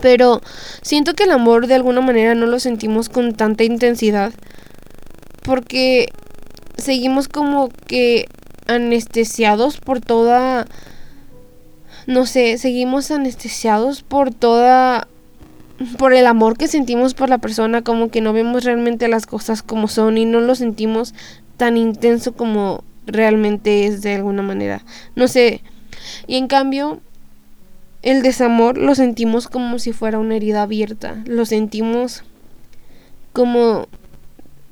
Pero 0.00 0.40
siento 0.82 1.14
que 1.14 1.24
el 1.24 1.30
amor 1.30 1.66
de 1.66 1.74
alguna 1.74 2.00
manera 2.00 2.34
no 2.34 2.46
lo 2.46 2.58
sentimos 2.58 3.08
con 3.08 3.34
tanta 3.34 3.64
intensidad. 3.64 4.32
Porque 5.42 6.12
seguimos 6.76 7.28
como 7.28 7.70
que 7.86 8.26
anestesiados 8.66 9.78
por 9.78 10.00
toda... 10.00 10.66
No 12.06 12.26
sé, 12.26 12.58
seguimos 12.58 13.10
anestesiados 13.10 14.02
por 14.02 14.32
toda... 14.32 15.08
Por 15.96 16.12
el 16.12 16.26
amor 16.26 16.58
que 16.58 16.68
sentimos 16.68 17.14
por 17.14 17.30
la 17.30 17.38
persona, 17.38 17.80
como 17.80 18.10
que 18.10 18.20
no 18.20 18.34
vemos 18.34 18.64
realmente 18.64 19.08
las 19.08 19.24
cosas 19.24 19.62
como 19.62 19.88
son 19.88 20.18
y 20.18 20.26
no 20.26 20.40
lo 20.40 20.54
sentimos 20.54 21.14
tan 21.56 21.78
intenso 21.78 22.32
como 22.32 22.84
realmente 23.06 23.86
es 23.86 24.02
de 24.02 24.14
alguna 24.14 24.42
manera. 24.42 24.82
No 25.14 25.26
sé. 25.26 25.62
Y 26.26 26.36
en 26.36 26.48
cambio, 26.48 27.00
el 28.02 28.22
desamor 28.22 28.78
lo 28.78 28.94
sentimos 28.94 29.48
como 29.48 29.78
si 29.78 29.92
fuera 29.92 30.18
una 30.18 30.36
herida 30.36 30.62
abierta. 30.62 31.22
Lo 31.26 31.44
sentimos 31.44 32.22
como 33.32 33.88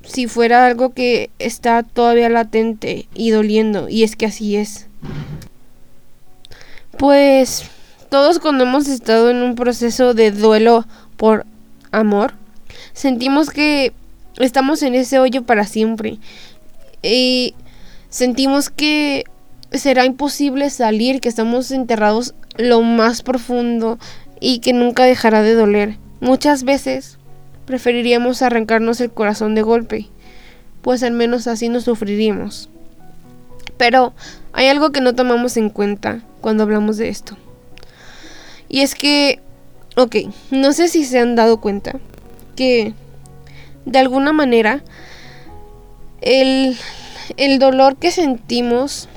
si 0.02 0.26
fuera 0.26 0.66
algo 0.66 0.90
que 0.90 1.30
está 1.38 1.82
todavía 1.82 2.28
latente 2.30 3.06
y 3.14 3.30
doliendo. 3.30 3.88
Y 3.88 4.02
es 4.02 4.16
que 4.16 4.26
así 4.26 4.56
es. 4.56 4.86
Pues 6.96 7.70
todos 8.08 8.38
cuando 8.38 8.64
hemos 8.64 8.88
estado 8.88 9.30
en 9.30 9.42
un 9.42 9.54
proceso 9.54 10.14
de 10.14 10.30
duelo 10.30 10.86
por 11.16 11.44
amor, 11.92 12.32
sentimos 12.94 13.50
que 13.50 13.92
estamos 14.38 14.82
en 14.82 14.94
ese 14.94 15.18
hoyo 15.18 15.42
para 15.42 15.66
siempre. 15.66 16.18
Y 17.02 17.54
sentimos 18.08 18.70
que 18.70 19.24
será 19.72 20.04
imposible 20.04 20.70
salir, 20.70 21.20
que 21.20 21.28
estamos 21.28 21.70
enterrados 21.70 22.34
lo 22.56 22.82
más 22.82 23.22
profundo 23.22 23.98
y 24.40 24.60
que 24.60 24.72
nunca 24.72 25.04
dejará 25.04 25.42
de 25.42 25.54
doler. 25.54 25.96
Muchas 26.20 26.64
veces 26.64 27.18
preferiríamos 27.66 28.42
arrancarnos 28.42 29.00
el 29.00 29.10
corazón 29.10 29.54
de 29.54 29.62
golpe, 29.62 30.08
pues 30.82 31.02
al 31.02 31.12
menos 31.12 31.46
así 31.46 31.68
no 31.68 31.80
sufriríamos. 31.80 32.70
Pero 33.76 34.12
hay 34.52 34.68
algo 34.68 34.90
que 34.90 35.00
no 35.00 35.14
tomamos 35.14 35.56
en 35.56 35.70
cuenta 35.70 36.20
cuando 36.40 36.62
hablamos 36.62 36.96
de 36.96 37.08
esto. 37.08 37.36
Y 38.68 38.80
es 38.80 38.94
que, 38.94 39.40
ok, 39.96 40.16
no 40.50 40.72
sé 40.72 40.88
si 40.88 41.04
se 41.04 41.18
han 41.20 41.36
dado 41.36 41.60
cuenta 41.60 41.98
que 42.56 42.94
de 43.84 43.98
alguna 43.98 44.32
manera 44.32 44.82
el, 46.20 46.76
el 47.36 47.58
dolor 47.58 47.96
que 47.96 48.10
sentimos 48.10 49.08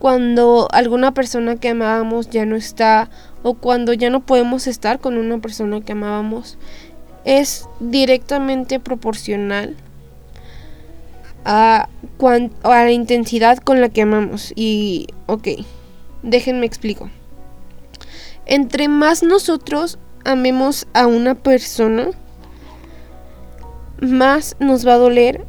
cuando 0.00 0.66
alguna 0.72 1.12
persona 1.12 1.56
que 1.56 1.68
amábamos 1.68 2.30
ya 2.30 2.46
no 2.46 2.56
está 2.56 3.10
o 3.42 3.54
cuando 3.54 3.92
ya 3.92 4.08
no 4.08 4.20
podemos 4.20 4.66
estar 4.66 4.98
con 4.98 5.18
una 5.18 5.38
persona 5.38 5.82
que 5.82 5.92
amábamos 5.92 6.56
es 7.26 7.68
directamente 7.80 8.80
proporcional 8.80 9.76
a, 11.44 11.90
a 12.62 12.84
la 12.84 12.90
intensidad 12.90 13.58
con 13.58 13.82
la 13.82 13.90
que 13.90 14.00
amamos. 14.00 14.54
Y, 14.56 15.06
ok, 15.26 15.48
déjenme 16.22 16.64
explico. 16.64 17.10
Entre 18.46 18.88
más 18.88 19.22
nosotros 19.22 19.98
amemos 20.24 20.86
a 20.94 21.06
una 21.06 21.34
persona, 21.34 22.08
más 24.00 24.56
nos 24.60 24.86
va 24.86 24.94
a 24.94 24.98
doler 24.98 25.44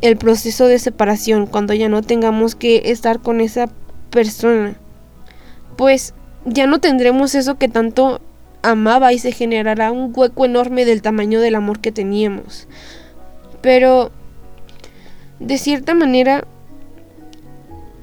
el 0.00 0.16
proceso 0.16 0.68
de 0.68 0.78
separación 0.78 1.46
cuando 1.46 1.74
ya 1.74 1.88
no 1.88 2.02
tengamos 2.02 2.54
que 2.54 2.82
estar 2.86 3.18
con 3.18 3.40
esa 3.40 3.66
persona. 3.66 3.85
Pues 5.76 6.14
ya 6.44 6.66
no 6.66 6.80
tendremos 6.80 7.34
eso 7.34 7.56
que 7.56 7.68
tanto 7.68 8.20
amaba 8.62 9.12
y 9.12 9.18
se 9.18 9.32
generará 9.32 9.92
un 9.92 10.12
hueco 10.14 10.44
enorme 10.44 10.84
del 10.84 11.02
tamaño 11.02 11.40
del 11.40 11.54
amor 11.54 11.80
que 11.80 11.92
teníamos. 11.92 12.66
Pero, 13.60 14.10
de 15.38 15.58
cierta 15.58 15.94
manera, 15.94 16.44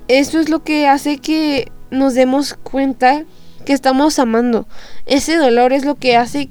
eso 0.08 0.40
es 0.40 0.50
lo 0.50 0.64
que 0.64 0.88
hace 0.88 1.18
que 1.18 1.72
nos 1.90 2.14
demos 2.14 2.54
cuenta 2.54 3.24
que 3.66 3.74
estamos 3.74 4.20
amando. 4.20 4.68
Ese 5.06 5.38
dolor 5.38 5.74
es 5.74 5.86
lo 5.86 5.96
que 5.96 6.18
hace 6.18 6.50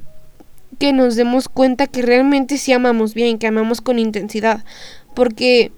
que 0.79 0.93
nos 0.93 1.15
demos 1.15 1.49
cuenta 1.49 1.87
que 1.87 2.03
realmente 2.03 2.59
sí 2.59 2.73
amamos 2.73 3.15
bien, 3.15 3.39
que 3.39 3.47
amamos 3.47 3.81
con 3.81 3.99
intensidad. 3.99 4.65
Porque 5.15 5.73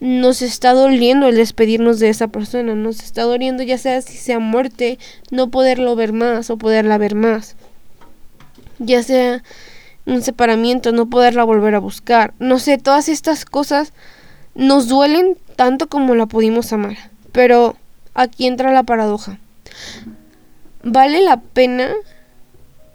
nos 0.00 0.40
está 0.40 0.72
doliendo 0.72 1.28
el 1.28 1.36
despedirnos 1.36 1.98
de 1.98 2.08
esa 2.08 2.28
persona, 2.28 2.74
nos 2.74 3.02
está 3.02 3.22
doliendo 3.22 3.62
ya 3.62 3.78
sea 3.78 4.00
si 4.00 4.16
sea 4.16 4.38
muerte, 4.38 4.98
no 5.30 5.50
poderlo 5.50 5.94
ver 5.94 6.12
más 6.12 6.50
o 6.50 6.56
poderla 6.56 6.98
ver 6.98 7.14
más, 7.14 7.54
ya 8.78 9.02
sea 9.02 9.42
un 10.06 10.22
separamiento, 10.22 10.92
no 10.92 11.10
poderla 11.10 11.44
volver 11.44 11.74
a 11.74 11.80
buscar, 11.80 12.32
no 12.38 12.58
sé, 12.58 12.78
todas 12.78 13.08
estas 13.08 13.44
cosas 13.44 13.92
nos 14.54 14.88
duelen 14.88 15.36
tanto 15.54 15.88
como 15.88 16.14
la 16.14 16.26
pudimos 16.26 16.72
amar, 16.72 16.96
pero 17.32 17.76
aquí 18.14 18.46
entra 18.46 18.72
la 18.72 18.82
paradoja. 18.82 19.38
¿Vale 20.82 21.20
la 21.20 21.36
pena 21.38 21.90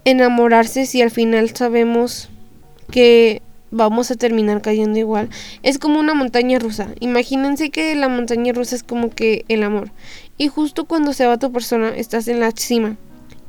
enamorarse 0.04 0.86
si 0.86 1.02
al 1.02 1.12
final 1.12 1.54
sabemos 1.54 2.28
que 2.90 3.42
vamos 3.76 4.10
a 4.10 4.16
terminar 4.16 4.62
cayendo 4.62 4.98
igual. 4.98 5.28
Es 5.62 5.78
como 5.78 6.00
una 6.00 6.14
montaña 6.14 6.58
rusa. 6.58 6.88
Imagínense 7.00 7.70
que 7.70 7.94
la 7.94 8.08
montaña 8.08 8.52
rusa 8.52 8.76
es 8.76 8.82
como 8.82 9.10
que 9.10 9.44
el 9.48 9.62
amor. 9.62 9.90
Y 10.38 10.48
justo 10.48 10.84
cuando 10.84 11.12
se 11.12 11.26
va 11.26 11.38
tu 11.38 11.52
persona, 11.52 11.90
estás 11.90 12.28
en 12.28 12.40
la 12.40 12.50
cima. 12.52 12.96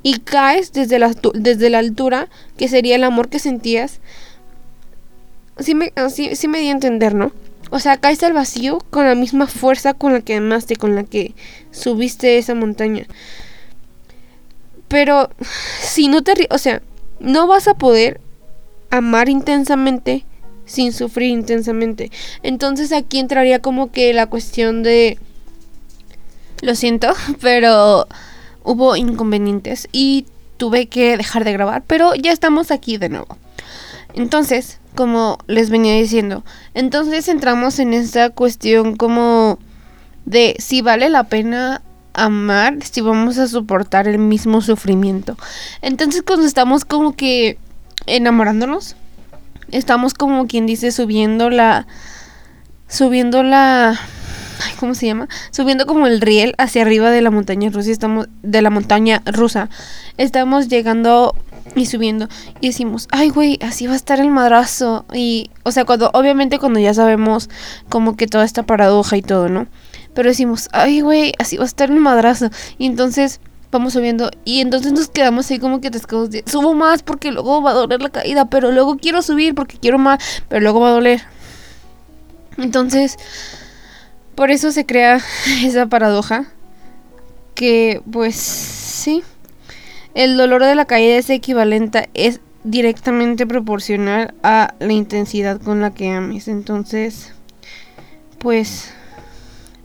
Y 0.04 0.20
caes 0.20 0.72
desde 0.74 1.00
la, 1.00 1.14
desde 1.34 1.70
la 1.70 1.80
altura, 1.80 2.30
que 2.58 2.68
sería 2.68 2.96
el 2.96 3.04
amor 3.04 3.30
que 3.30 3.40
sentías. 3.40 4.00
Sí 5.60 5.74
me, 5.74 5.92
sí, 6.10 6.36
sí 6.36 6.48
me 6.48 6.60
di 6.60 6.68
a 6.68 6.72
entender, 6.72 7.16
¿no? 7.16 7.32
O 7.72 7.80
sea, 7.80 7.98
caes 7.98 8.24
al 8.24 8.34
vacío 8.34 8.80
con 8.90 9.06
la 9.06 9.16
misma 9.16 9.48
fuerza 9.48 9.94
con 9.94 10.14
la 10.14 10.22
que 10.22 10.36
amaste, 10.36 10.76
con 10.76 10.96
la 10.96 11.04
que 11.04 11.34
subiste 11.72 12.38
esa 12.38 12.56
montaña. 12.56 13.06
Pero 14.88 15.30
si 15.82 16.08
no 16.08 16.22
te... 16.22 16.48
O 16.52 16.58
sea, 16.58 16.82
no 17.20 17.48
vas 17.48 17.68
a 17.68 17.74
poder 17.74 18.22
amar 18.90 19.30
intensamente 19.30 20.26
sin 20.66 20.94
sufrir 20.94 21.30
intensamente. 21.30 22.12
Entonces 22.44 22.92
aquí 22.92 23.20
entraría 23.20 23.60
como 23.60 23.92
que 23.92 24.14
la 24.14 24.28
cuestión 24.28 24.84
de... 24.84 25.18
Lo 26.62 26.76
siento, 26.76 27.14
pero 27.42 28.08
hubo 28.64 28.96
inconvenientes 28.96 29.88
y 29.92 30.26
tuve 30.58 30.88
que 30.88 31.18
dejar 31.18 31.44
de 31.44 31.54
grabar, 31.54 31.84
pero 31.88 32.16
ya 32.16 32.32
estamos 32.32 32.72
aquí 32.72 32.98
de 32.98 33.10
nuevo. 33.10 33.38
Entonces, 34.14 34.80
como 34.96 35.38
les 35.48 35.70
venía 35.70 35.94
diciendo, 35.94 36.44
entonces 36.74 37.28
entramos 37.28 37.80
en 37.80 37.94
esta 37.94 38.32
cuestión 38.32 38.98
como 38.98 39.60
de 40.26 40.56
si 40.60 40.82
vale 40.82 41.10
la 41.10 41.26
pena 41.26 41.82
amar, 42.14 42.84
si 42.84 43.02
vamos 43.02 43.38
a 43.38 43.48
soportar 43.48 44.08
el 44.08 44.18
mismo 44.18 44.62
sufrimiento. 44.62 45.38
Entonces 45.82 46.24
cuando 46.24 46.46
estamos 46.48 46.84
como 46.84 47.16
que 47.16 47.60
enamorándonos. 48.08 48.96
Estamos 49.72 50.14
como 50.14 50.48
quien 50.48 50.66
dice 50.66 50.92
subiendo 50.92 51.50
la 51.50 51.88
subiendo 52.88 53.44
la 53.44 54.00
¿cómo 54.80 54.96
se 54.96 55.06
llama? 55.06 55.28
Subiendo 55.52 55.86
como 55.86 56.08
el 56.08 56.22
riel 56.22 56.56
hacia 56.58 56.82
arriba 56.82 57.12
de 57.12 57.22
la 57.22 57.32
montaña 57.32 57.70
rusa, 57.70 57.92
estamos 57.92 58.28
de 58.44 58.62
la 58.62 58.70
montaña 58.70 59.22
rusa. 59.26 59.70
Estamos 60.18 60.68
llegando 60.68 61.36
y 61.76 61.86
subiendo 61.86 62.28
y 62.62 62.68
decimos, 62.68 63.08
"Ay, 63.12 63.30
güey, 63.30 63.60
así 63.62 63.88
va 63.88 63.94
a 63.94 63.98
estar 63.98 64.20
el 64.20 64.32
madrazo." 64.32 65.06
Y 65.14 65.52
o 65.64 65.72
sea, 65.72 65.86
cuando 65.86 66.10
obviamente 66.14 66.60
cuando 66.60 66.80
ya 66.80 66.94
sabemos 66.94 67.50
como 67.90 68.16
que 68.16 68.28
toda 68.28 68.46
esta 68.46 68.64
paradoja 68.64 69.18
y 69.18 69.22
todo, 69.22 69.50
¿no? 69.50 69.68
Pero 70.14 70.30
decimos, 70.30 70.70
"Ay, 70.72 71.02
güey, 71.02 71.34
así 71.40 71.58
va 71.58 71.64
a 71.64 71.68
estar 71.68 71.92
el 71.92 72.00
madrazo." 72.00 72.50
Y 72.78 72.86
entonces 72.88 73.42
vamos 73.72 73.94
subiendo 73.94 74.32
y 74.46 74.62
entonces 74.62 74.94
nos 74.94 75.10
quedamos 75.10 75.50
ahí 75.52 75.60
como 75.60 75.82
que 75.82 75.92
te 75.92 76.00
de, 76.00 76.44
subo 76.46 76.74
más 76.74 77.04
porque 77.04 77.32
luego 77.32 77.62
va 77.62 77.72
a 77.72 77.74
doler 77.74 78.02
la 78.02 78.10
caída, 78.10 78.46
pero 78.46 78.72
luego 78.72 78.98
quiero 78.98 79.22
subir 79.22 79.56
porque 79.56 79.78
quiero 79.78 79.98
más, 79.98 80.24
pero 80.48 80.62
luego 80.62 80.80
va 80.80 80.90
a 80.90 80.94
doler. 80.94 81.22
Entonces, 82.58 83.18
por 84.36 84.52
eso 84.52 84.72
se 84.72 84.86
crea 84.86 85.22
esa 85.64 85.88
paradoja 85.88 86.46
que 87.56 88.02
pues 88.12 88.36
sí, 88.36 89.24
el 90.14 90.38
dolor 90.38 90.64
de 90.64 90.76
la 90.76 90.86
caída 90.86 91.16
es 91.18 91.30
equivalente, 91.30 92.10
es 92.14 92.40
directamente 92.64 93.48
proporcional 93.48 94.34
a 94.44 94.74
la 94.80 94.94
intensidad 94.94 95.60
con 95.62 95.82
la 95.82 95.94
que 95.94 96.12
ames. 96.12 96.48
Entonces, 96.48 97.34
pues 98.40 98.94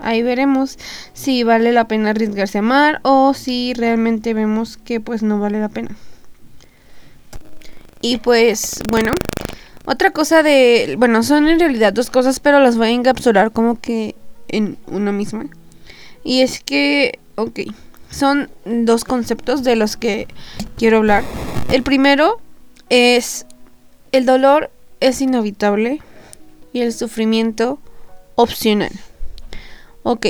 ahí 0.03 0.23
veremos 0.23 0.79
si 1.13 1.43
vale 1.43 1.73
la 1.73 1.89
pena 1.89 2.11
arriesgarse 2.11 2.59
a 2.59 2.61
amar 2.61 3.01
o 3.03 3.35
si 3.35 3.73
realmente 3.75 4.35
vemos 4.35 4.77
que 4.77 5.01
pues 5.01 5.23
no 5.23 5.39
vale 5.39 5.61
la 5.61 5.69
pena. 5.69 5.97
Y 8.01 8.19
pues 8.19 8.83
bueno, 8.91 9.13
otra 9.85 10.11
cosa 10.11 10.43
de, 10.43 10.97
bueno, 10.99 11.23
son 11.23 11.49
en 11.49 11.59
realidad 11.59 11.93
dos 11.93 12.11
cosas, 12.11 12.41
pero 12.41 12.61
las 12.61 12.77
voy 12.77 12.89
a 12.89 12.91
encapsular 12.91 13.53
como 13.53 13.81
que 13.81 14.15
en 14.49 14.77
una 14.87 15.13
misma. 15.13 15.47
Y 16.25 16.41
es 16.41 16.61
que, 16.61 17.19
ok, 17.37 17.61
son 18.11 18.51
dos 18.65 19.05
conceptos 19.05 19.65
de 19.65 19.77
los 19.77 19.97
que 19.97 20.29
quiero 20.77 20.99
hablar. 20.99 21.25
El 21.71 21.83
primero 21.83 22.41
es 22.91 23.47
el 24.13 24.27
dolor 24.27 24.71
es 25.01 25.21
inevitable 25.21 26.01
y 26.73 26.83
el 26.83 26.93
sufrimiento 26.93 27.79
opcional. 28.37 28.93
Ok, 30.03 30.27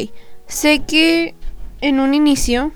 sé 0.47 0.81
que 0.81 1.35
en 1.81 2.01
un 2.01 2.15
inicio 2.15 2.73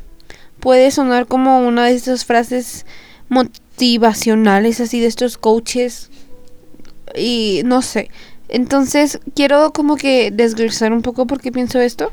puede 0.61 0.91
sonar 0.91 1.27
como 1.27 1.61
una 1.61 1.85
de 1.85 1.95
estas 1.95 2.25
frases 2.25 2.87
motivacionales, 3.29 4.81
así 4.81 5.01
de 5.01 5.07
estos 5.07 5.37
coaches 5.37 6.11
y 7.15 7.63
no 7.65 7.83
sé. 7.83 8.11
Entonces 8.49 9.21
quiero 9.35 9.73
como 9.73 9.97
que 9.97 10.31
desglosar 10.31 10.93
un 10.93 11.03
poco 11.03 11.27
por 11.27 11.41
qué 11.41 11.53
pienso 11.53 11.81
esto. 11.81 12.13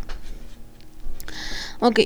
Ok, 1.80 2.02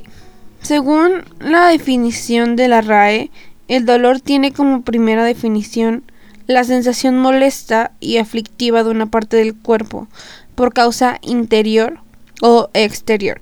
según 0.60 1.24
la 1.40 1.68
definición 1.68 2.56
de 2.56 2.68
la 2.68 2.80
RAE, 2.80 3.30
el 3.68 3.86
dolor 3.86 4.20
tiene 4.20 4.52
como 4.52 4.82
primera 4.82 5.24
definición 5.24 6.04
la 6.46 6.64
sensación 6.64 7.18
molesta 7.18 7.92
y 8.00 8.16
aflictiva 8.16 8.82
de 8.82 8.90
una 8.90 9.06
parte 9.06 9.36
del 9.36 9.54
cuerpo 9.54 10.08
por 10.54 10.72
causa 10.72 11.18
interior 11.22 12.00
o 12.40 12.70
exterior. 12.74 13.40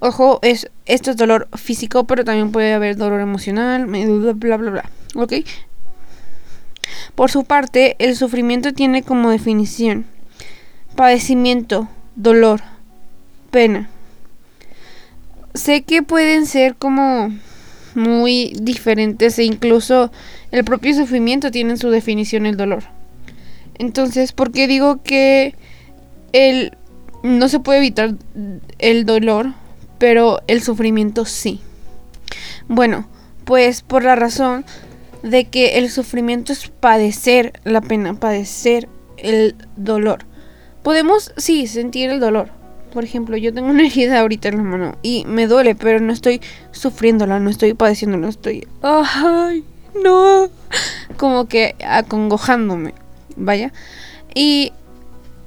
Ojo, 0.00 0.38
es, 0.42 0.70
esto 0.86 1.10
es 1.10 1.16
dolor 1.16 1.48
físico, 1.56 2.04
pero 2.04 2.24
también 2.24 2.52
puede 2.52 2.72
haber 2.72 2.96
dolor 2.96 3.20
emocional, 3.20 3.86
bla, 3.86 4.32
bla, 4.32 4.56
bla, 4.56 4.70
bla. 4.70 4.90
¿Ok? 5.16 5.32
Por 7.14 7.30
su 7.30 7.44
parte, 7.44 7.96
el 7.98 8.16
sufrimiento 8.16 8.72
tiene 8.72 9.02
como 9.02 9.30
definición 9.30 10.06
padecimiento, 10.98 11.88
dolor, 12.16 12.60
pena. 13.52 13.88
Sé 15.54 15.82
que 15.82 16.02
pueden 16.02 16.44
ser 16.44 16.74
como 16.74 17.32
muy 17.94 18.52
diferentes 18.60 19.38
e 19.38 19.44
incluso 19.44 20.10
el 20.50 20.64
propio 20.64 20.94
sufrimiento 20.94 21.52
tiene 21.52 21.70
en 21.70 21.78
su 21.78 21.90
definición 21.90 22.46
el 22.46 22.56
dolor. 22.56 22.82
Entonces, 23.78 24.32
¿por 24.32 24.50
qué 24.50 24.66
digo 24.66 25.00
que 25.04 25.54
el 26.32 26.76
no 27.22 27.48
se 27.48 27.60
puede 27.60 27.78
evitar 27.78 28.14
el 28.78 29.06
dolor, 29.06 29.52
pero 29.98 30.40
el 30.46 30.62
sufrimiento 30.62 31.24
sí? 31.24 31.60
Bueno, 32.68 33.08
pues 33.44 33.82
por 33.82 34.04
la 34.04 34.14
razón 34.14 34.64
de 35.22 35.46
que 35.46 35.78
el 35.78 35.90
sufrimiento 35.90 36.52
es 36.52 36.68
padecer 36.68 37.60
la 37.64 37.80
pena, 37.80 38.14
padecer 38.14 38.88
el 39.16 39.56
dolor. 39.76 40.24
Podemos, 40.82 41.32
sí, 41.36 41.66
sentir 41.66 42.10
el 42.10 42.20
dolor. 42.20 42.50
Por 42.92 43.04
ejemplo, 43.04 43.36
yo 43.36 43.52
tengo 43.52 43.68
una 43.68 43.86
herida 43.86 44.20
ahorita 44.20 44.48
en 44.48 44.56
la 44.58 44.62
mano 44.62 44.96
y 45.02 45.24
me 45.26 45.46
duele, 45.46 45.74
pero 45.74 46.00
no 46.00 46.12
estoy 46.12 46.40
sufriéndola, 46.70 47.40
no 47.40 47.50
estoy 47.50 47.74
padeciéndola, 47.74 48.28
estoy... 48.28 48.66
¡Ay! 48.82 49.64
No. 50.02 50.48
Como 51.16 51.48
que 51.48 51.74
acongojándome. 51.84 52.94
Vaya. 53.36 53.72
Y 54.34 54.72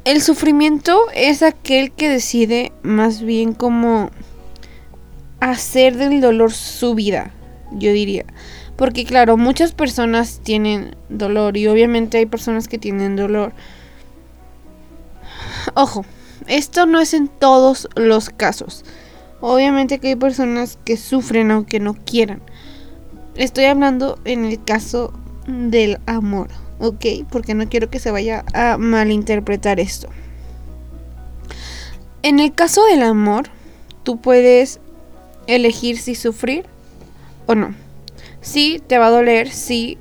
el 0.04 0.22
sufrimiento 0.22 1.00
es 1.14 1.44
aquel 1.44 1.92
que 1.92 2.10
decide 2.10 2.72
más 2.84 3.22
bien 3.22 3.54
como 3.54 4.10
hacer 5.40 5.98
del 5.98 6.22
dolor 6.22 6.52
su 6.52 6.96
vida, 6.96 7.32
yo 7.72 7.92
diría. 7.92 8.26
Porque 8.76 9.06
claro, 9.06 9.38
muchas 9.38 9.74
personas 9.74 10.40
tienen 10.44 10.96
dolor 11.10 11.58
y 11.58 11.68
obviamente 11.68 12.18
hay 12.18 12.26
personas 12.26 12.68
que 12.68 12.80
tienen 12.80 13.16
dolor. 13.16 13.54
Ojo, 15.76 16.04
esto 16.48 16.86
no 16.86 17.00
es 17.00 17.14
en 17.14 17.28
todos 17.28 17.88
los 17.96 18.30
casos. 18.30 18.84
Obviamente 19.40 20.00
que 20.00 20.10
hay 20.10 20.16
personas 20.16 20.80
que 20.84 20.98
sufren 20.98 21.52
aunque 21.52 21.80
no 21.80 21.94
quieran. 21.94 22.42
Estoy 23.36 23.66
hablando 23.66 24.20
en 24.26 24.46
el 24.46 24.64
caso 24.64 25.14
del 25.48 26.00
amor, 26.06 26.50
¿ok? 26.82 27.06
Porque 27.30 27.54
no 27.54 27.70
quiero 27.70 27.90
que 27.90 28.00
se 28.00 28.12
vaya 28.12 28.44
a 28.54 28.78
malinterpretar 28.78 29.80
esto. 29.80 30.10
En 32.24 32.40
el 32.40 32.54
caso 32.54 32.84
del 32.86 33.04
amor, 33.04 33.50
tú 34.04 34.20
puedes 34.20 34.80
elegir 35.48 35.98
si 35.98 36.16
sufrir 36.16 36.66
o 37.46 37.56
no. 37.56 37.74
Sí, 38.42 38.82
te 38.86 38.98
va 38.98 39.08
a 39.08 39.12
doler, 39.12 39.52
sí, 39.52 39.98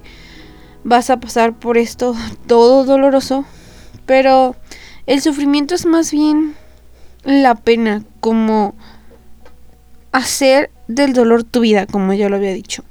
vas 0.83 1.11
a 1.11 1.21
pasar 1.21 1.59
por 1.59 1.79
esto 1.79 2.15
todo 2.47 2.85
doloroso, 2.85 3.45
pero 4.07 4.57
el 5.07 5.21
sufrimiento 5.21 5.75
es 5.75 5.87
más 5.87 6.11
bien 6.11 6.55
la 7.25 7.55
pena, 7.55 8.03
como 8.21 8.75
hacer 10.13 10.71
del 10.89 11.13
dolor 11.13 11.45
tu 11.45 11.61
vida, 11.61 11.87
como 11.87 12.13
ya 12.15 12.29
lo 12.29 12.37
había 12.37 12.53
dicho. 12.53 12.83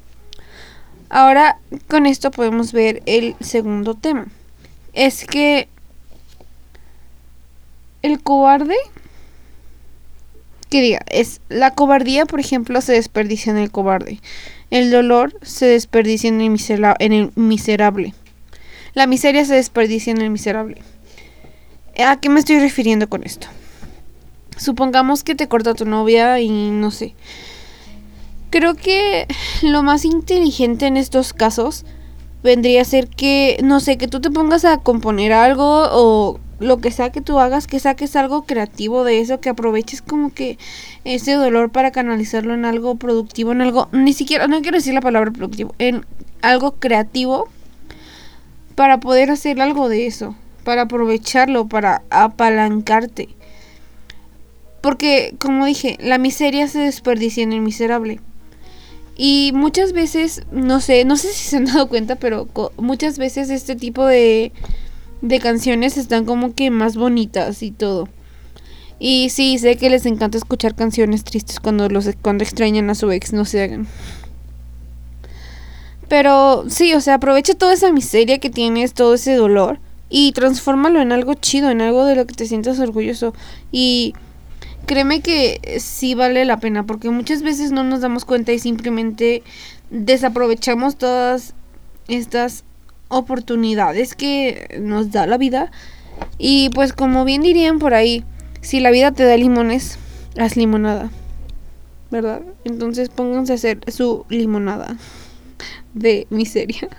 Ahora 1.09 1.59
con 1.87 2.05
esto 2.05 2.31
podemos 2.31 2.71
ver 2.71 3.01
el 3.05 3.35
segundo 3.39 3.95
tema. 3.95 4.27
Es 4.93 5.25
que 5.25 5.67
el 8.01 8.21
cobarde 8.21 8.75
que 10.69 10.81
diga, 10.81 10.99
es 11.09 11.41
la 11.49 11.73
cobardía, 11.73 12.25
por 12.25 12.39
ejemplo, 12.39 12.79
se 12.81 12.93
desperdicia 12.93 13.51
en 13.51 13.57
el 13.57 13.71
cobarde. 13.71 14.19
El 14.69 14.91
dolor 14.91 15.35
se 15.41 15.65
desperdicia 15.65 16.29
en 16.29 16.41
el, 16.41 16.59
en 16.99 17.13
el 17.13 17.31
miserable. 17.35 18.13
La 18.93 19.07
miseria 19.07 19.43
se 19.45 19.55
desperdicia 19.55 20.11
en 20.11 20.21
el 20.21 20.29
miserable. 20.29 20.81
¿A 21.97 22.19
qué 22.19 22.29
me 22.29 22.39
estoy 22.39 22.59
refiriendo 22.59 23.09
con 23.09 23.23
esto? 23.23 23.47
Supongamos 24.57 25.23
que 25.23 25.35
te 25.35 25.47
corta 25.47 25.73
tu 25.73 25.85
novia 25.85 26.39
y 26.39 26.49
no 26.49 26.91
sé. 26.91 27.15
Creo 28.49 28.73
que 28.75 29.27
lo 29.61 29.83
más 29.83 30.05
inteligente 30.05 30.87
en 30.87 30.97
estos 30.97 31.33
casos 31.33 31.85
vendría 32.43 32.81
a 32.81 32.85
ser 32.85 33.07
que, 33.07 33.57
no 33.63 33.79
sé, 33.79 33.97
que 33.97 34.07
tú 34.07 34.21
te 34.21 34.31
pongas 34.31 34.65
a 34.65 34.77
componer 34.77 35.33
algo 35.33 35.87
o 35.91 36.39
lo 36.59 36.79
que 36.79 36.91
sea 36.91 37.11
que 37.11 37.21
tú 37.21 37.39
hagas, 37.39 37.67
que 37.67 37.79
saques 37.79 38.15
algo 38.15 38.43
creativo 38.43 39.03
de 39.03 39.21
eso, 39.21 39.39
que 39.39 39.49
aproveches 39.49 40.01
como 40.01 40.33
que 40.33 40.57
ese 41.05 41.33
dolor 41.33 41.71
para 41.71 41.91
canalizarlo 41.91 42.53
en 42.53 42.65
algo 42.65 42.95
productivo, 42.95 43.51
en 43.51 43.61
algo, 43.61 43.87
ni 43.91 44.13
siquiera, 44.13 44.47
no 44.47 44.61
quiero 44.61 44.77
decir 44.77 44.93
la 44.93 45.01
palabra 45.01 45.31
productivo, 45.31 45.73
en 45.79 46.05
algo 46.41 46.75
creativo 46.75 47.47
para 48.75 48.99
poder 48.99 49.31
hacer 49.31 49.61
algo 49.61 49.89
de 49.89 50.07
eso, 50.07 50.35
para 50.63 50.83
aprovecharlo, 50.83 51.67
para 51.67 52.01
apalancarte. 52.09 53.29
Porque, 54.81 55.35
como 55.39 55.65
dije, 55.65 55.97
la 55.99 56.17
miseria 56.17 56.67
se 56.67 56.79
desperdicia 56.79 57.43
en 57.43 57.51
el 57.51 57.61
miserable. 57.61 58.21
Y 59.21 59.51
muchas 59.53 59.91
veces, 59.91 60.43
no 60.49 60.79
sé, 60.79 61.03
no 61.03 61.17
sé 61.17 61.27
si 61.33 61.49
se 61.49 61.57
han 61.57 61.65
dado 61.65 61.89
cuenta, 61.89 62.15
pero 62.15 62.47
muchas 62.77 63.17
veces 63.17 63.49
este 63.49 63.75
tipo 63.75 64.05
de 64.05 64.53
de 65.21 65.39
canciones 65.39 65.97
están 65.97 66.23
como 66.23 66.53
que 66.53 66.71
más 66.71 66.95
bonitas 66.95 67.61
y 67.61 67.71
todo. 67.71 68.07
Y 68.97 69.27
sí, 69.29 69.57
sé 69.59 69.75
que 69.75 69.89
les 69.89 70.05
encanta 70.05 70.37
escuchar 70.37 70.73
canciones 70.73 71.25
tristes 71.25 71.59
cuando 71.59 71.89
los 71.89 72.09
cuando 72.21 72.45
extrañan 72.45 72.89
a 72.89 72.95
su 72.95 73.11
ex, 73.11 73.33
no 73.33 73.43
se 73.43 73.61
hagan. 73.61 73.87
Pero 76.07 76.63
sí, 76.69 76.93
o 76.93 77.01
sea, 77.01 77.15
aprovecha 77.15 77.55
toda 77.55 77.73
esa 77.73 77.91
miseria 77.91 78.39
que 78.39 78.49
tienes, 78.49 78.93
todo 78.93 79.15
ese 79.15 79.35
dolor 79.35 79.79
y 80.09 80.31
transfórmalo 80.31 81.01
en 81.01 81.11
algo 81.11 81.33
chido, 81.33 81.69
en 81.69 81.81
algo 81.81 82.05
de 82.05 82.15
lo 82.15 82.25
que 82.25 82.35
te 82.35 82.45
sientas 82.45 82.79
orgulloso 82.79 83.33
y 83.69 84.13
créeme 84.89 85.21
que 85.21 85.77
sí 85.79 86.15
vale 86.15 86.45
la 86.45 86.59
pena 86.59 86.83
porque 86.83 87.11
muchas 87.11 87.43
veces 87.43 87.71
no 87.71 87.83
nos 87.83 88.01
damos 88.01 88.25
cuenta 88.25 88.53
y 88.53 88.57
simplemente 88.57 89.43
desaprovechamos 89.91 90.95
todas 90.95 91.53
estas 92.07 92.63
oportunidades 93.07 94.15
que 94.15 94.79
nos 94.81 95.11
da 95.11 95.27
la 95.27 95.37
vida. 95.37 95.71
Y 96.39 96.71
pues 96.71 96.91
como 96.91 97.23
bien 97.23 97.43
dirían 97.43 97.77
por 97.77 97.93
ahí, 97.93 98.23
si 98.61 98.79
la 98.79 98.89
vida 98.89 99.11
te 99.11 99.25
da 99.25 99.37
limones, 99.37 99.99
haz 100.39 100.57
limonada. 100.57 101.11
¿Verdad? 102.09 102.41
Entonces 102.63 103.09
pónganse 103.09 103.51
a 103.51 103.55
hacer 103.57 103.79
su 103.91 104.25
limonada 104.27 104.97
de 105.93 106.25
miseria. 106.31 106.89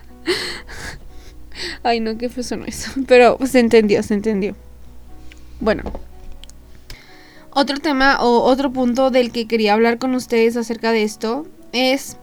Ay, 1.82 1.98
no, 1.98 2.16
qué 2.16 2.28
fue 2.28 2.44
eso. 2.68 2.92
Pero 3.08 3.36
se 3.44 3.58
entendió, 3.58 4.00
se 4.04 4.14
entendió. 4.14 4.54
Bueno. 5.58 5.82
Otro 7.52 7.78
tema 7.78 8.18
o 8.20 8.42
otro 8.42 8.72
punto 8.72 9.10
del 9.10 9.32
que 9.32 9.46
quería 9.46 9.74
hablar 9.74 9.98
con 9.98 10.14
ustedes 10.14 10.56
acerca 10.56 10.92
de 10.92 11.02
esto 11.02 11.46
es 11.72 12.16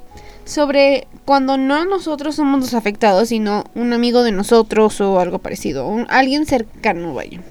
sobre 0.45 1.07
cuando 1.25 1.57
no 1.57 1.83
nosotros 1.85 2.35
somos 2.35 2.61
los 2.61 2.73
afectados, 2.73 3.29
sino 3.29 3.65
un 3.75 3.91
amigo 3.91 4.23
de 4.23 4.31
nosotros 4.31 5.01
o 5.01 5.19
algo 5.19 5.39
parecido, 5.39 6.05
alguien 6.07 6.45
cercano, 6.45 7.13
vaya. 7.13 7.41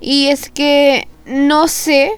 Y 0.00 0.26
es 0.26 0.50
que 0.50 1.08
no 1.24 1.68
sé 1.68 2.12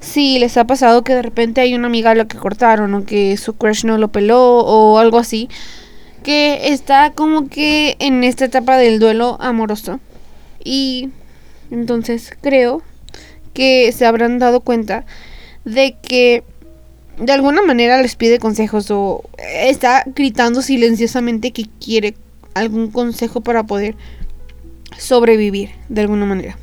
si 0.00 0.38
les 0.38 0.56
ha 0.56 0.64
pasado 0.64 1.04
que 1.04 1.14
de 1.14 1.22
repente 1.22 1.60
hay 1.60 1.74
una 1.74 1.86
amiga 1.86 2.12
a 2.12 2.14
la 2.14 2.26
que 2.26 2.38
cortaron 2.38 2.94
o 2.94 3.04
que 3.04 3.36
su 3.36 3.54
crush 3.54 3.84
no 3.84 3.98
lo 3.98 4.08
peló 4.08 4.60
o 4.60 4.98
algo 4.98 5.18
así, 5.18 5.50
que 6.22 6.68
está 6.72 7.12
como 7.12 7.48
que 7.48 7.96
en 7.98 8.24
esta 8.24 8.46
etapa 8.46 8.78
del 8.78 8.98
duelo 8.98 9.36
amoroso. 9.40 10.00
Y 10.64 11.10
entonces 11.70 12.32
creo 12.40 12.82
que 13.56 13.90
se 13.92 14.04
habrán 14.04 14.38
dado 14.38 14.60
cuenta 14.60 15.06
de 15.64 15.96
que 16.02 16.44
de 17.18 17.32
alguna 17.32 17.62
manera 17.62 18.02
les 18.02 18.14
pide 18.14 18.38
consejos 18.38 18.90
o 18.90 19.24
está 19.38 20.04
gritando 20.14 20.60
silenciosamente 20.60 21.52
que 21.52 21.64
quiere 21.82 22.14
algún 22.52 22.90
consejo 22.90 23.40
para 23.40 23.64
poder 23.64 23.96
sobrevivir 24.98 25.70
de 25.88 26.02
alguna 26.02 26.26
manera. 26.26 26.58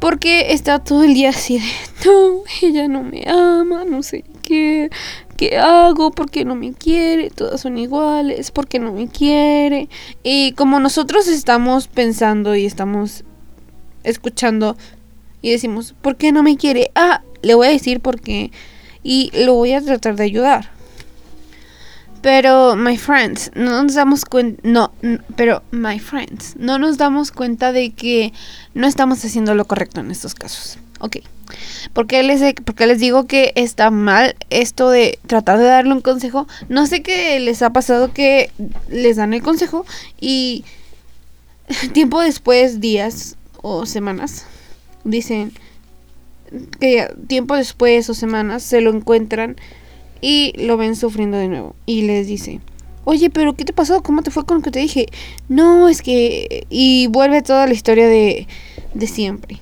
Porque 0.00 0.54
está 0.54 0.78
todo 0.78 1.04
el 1.04 1.12
día 1.12 1.30
así 1.30 1.58
de, 1.58 1.64
no, 2.06 2.44
ella 2.62 2.88
no 2.88 3.02
me 3.02 3.24
ama, 3.28 3.84
no 3.84 4.02
sé 4.02 4.24
qué, 4.42 4.88
qué 5.36 5.58
hago, 5.58 6.12
por 6.12 6.30
qué 6.30 6.46
no 6.46 6.54
me 6.54 6.72
quiere, 6.72 7.28
todas 7.28 7.60
son 7.60 7.76
iguales, 7.76 8.52
por 8.52 8.68
qué 8.68 8.78
no 8.78 8.92
me 8.94 9.08
quiere. 9.08 9.90
Y 10.22 10.52
como 10.52 10.80
nosotros 10.80 11.28
estamos 11.28 11.88
pensando 11.88 12.56
y 12.56 12.64
estamos 12.64 13.24
escuchando 14.04 14.74
y 15.42 15.50
decimos, 15.50 15.94
¿por 16.00 16.16
qué 16.16 16.32
no 16.32 16.42
me 16.42 16.56
quiere? 16.56 16.90
Ah, 16.94 17.22
le 17.42 17.54
voy 17.54 17.68
a 17.68 17.70
decir 17.70 18.00
por 18.00 18.20
qué 18.20 18.50
y 19.02 19.30
lo 19.34 19.54
voy 19.54 19.72
a 19.72 19.80
tratar 19.80 20.16
de 20.16 20.24
ayudar. 20.24 20.70
Pero, 22.20 22.74
my 22.74 22.96
friends, 22.96 23.52
no 23.54 23.82
nos 23.82 23.94
damos 23.94 24.24
cuenta, 24.24 24.60
no, 24.64 24.92
pero, 25.36 25.62
my 25.70 26.00
friends, 26.00 26.56
no 26.56 26.78
nos 26.78 26.98
damos 26.98 27.30
cuenta 27.30 27.72
de 27.72 27.90
que 27.90 28.32
no 28.74 28.88
estamos 28.88 29.24
haciendo 29.24 29.54
lo 29.54 29.66
correcto 29.66 30.00
en 30.00 30.10
estos 30.10 30.34
casos. 30.34 30.78
Ok. 31.00 31.18
porque 31.92 32.22
les, 32.24 32.42
porque 32.64 32.86
les 32.88 32.98
digo 32.98 33.26
que 33.26 33.52
está 33.54 33.90
mal 33.90 34.34
esto 34.50 34.90
de 34.90 35.20
tratar 35.28 35.58
de 35.58 35.64
darle 35.64 35.92
un 35.92 36.00
consejo? 36.00 36.48
No 36.68 36.86
sé 36.86 37.02
qué 37.02 37.38
les 37.38 37.62
ha 37.62 37.72
pasado 37.72 38.12
que 38.12 38.50
les 38.88 39.16
dan 39.16 39.32
el 39.32 39.42
consejo 39.42 39.86
y 40.20 40.64
tiempo 41.92 42.20
después, 42.20 42.80
días 42.80 43.36
o 43.62 43.86
semanas, 43.86 44.44
dicen 45.04 45.52
que 46.80 47.08
tiempo 47.26 47.56
después 47.56 48.08
o 48.08 48.14
semanas 48.14 48.62
se 48.62 48.80
lo 48.80 48.90
encuentran 48.94 49.56
y 50.20 50.52
lo 50.56 50.76
ven 50.76 50.96
sufriendo 50.96 51.36
de 51.36 51.48
nuevo. 51.48 51.76
Y 51.86 52.02
les 52.02 52.26
dice, 52.26 52.60
oye, 53.04 53.30
pero 53.30 53.54
¿qué 53.54 53.64
te 53.64 53.72
pasó? 53.72 54.02
¿Cómo 54.02 54.22
te 54.22 54.30
fue 54.30 54.44
con 54.44 54.58
lo 54.58 54.62
que 54.62 54.70
te 54.70 54.80
dije? 54.80 55.06
No, 55.48 55.88
es 55.88 56.02
que... 56.02 56.66
Y 56.70 57.06
vuelve 57.08 57.42
toda 57.42 57.66
la 57.66 57.72
historia 57.72 58.06
de, 58.06 58.46
de 58.94 59.06
siempre. 59.06 59.60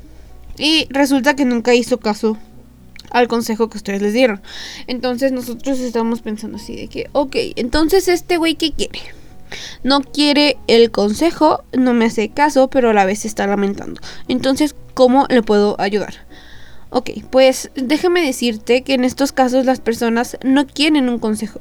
Y 0.59 0.87
resulta 0.91 1.37
que 1.37 1.45
nunca 1.45 1.75
hizo 1.75 1.99
caso 1.99 2.39
al 3.11 3.29
consejo 3.29 3.69
que 3.69 3.79
ustedes 3.79 4.03
les 4.03 4.13
dieron. 4.13 4.41
Entonces 4.87 5.33
nosotros 5.33 5.79
estamos 5.81 6.23
pensando 6.23 6.57
así 6.57 6.77
de 6.77 6.89
que, 6.89 7.09
ok, 7.13 7.37
entonces 7.57 8.09
este 8.09 8.37
güey, 8.37 8.55
¿qué 8.55 8.73
quiere? 8.73 9.01
No 9.83 10.01
quiere 10.01 10.57
el 10.67 10.91
consejo, 10.91 11.65
no 11.73 11.95
me 11.95 12.07
hace 12.07 12.29
caso, 12.29 12.69
pero 12.69 12.91
a 12.91 12.95
la 12.95 13.05
vez 13.05 13.25
está 13.25 13.47
lamentando. 13.47 14.01
Entonces, 14.29 14.75
¿cómo 14.95 15.27
le 15.29 15.43
puedo 15.43 15.81
ayudar? 15.81 16.27
Ok, 16.91 17.11
pues 17.31 17.71
déjame 17.75 18.25
decirte 18.25 18.83
que 18.83 18.95
en 18.95 19.05
estos 19.05 19.33
casos 19.33 19.67
las 19.67 19.81
personas 19.81 20.39
no 20.43 20.67
quieren 20.67 21.09
un 21.09 21.19
consejo. 21.19 21.61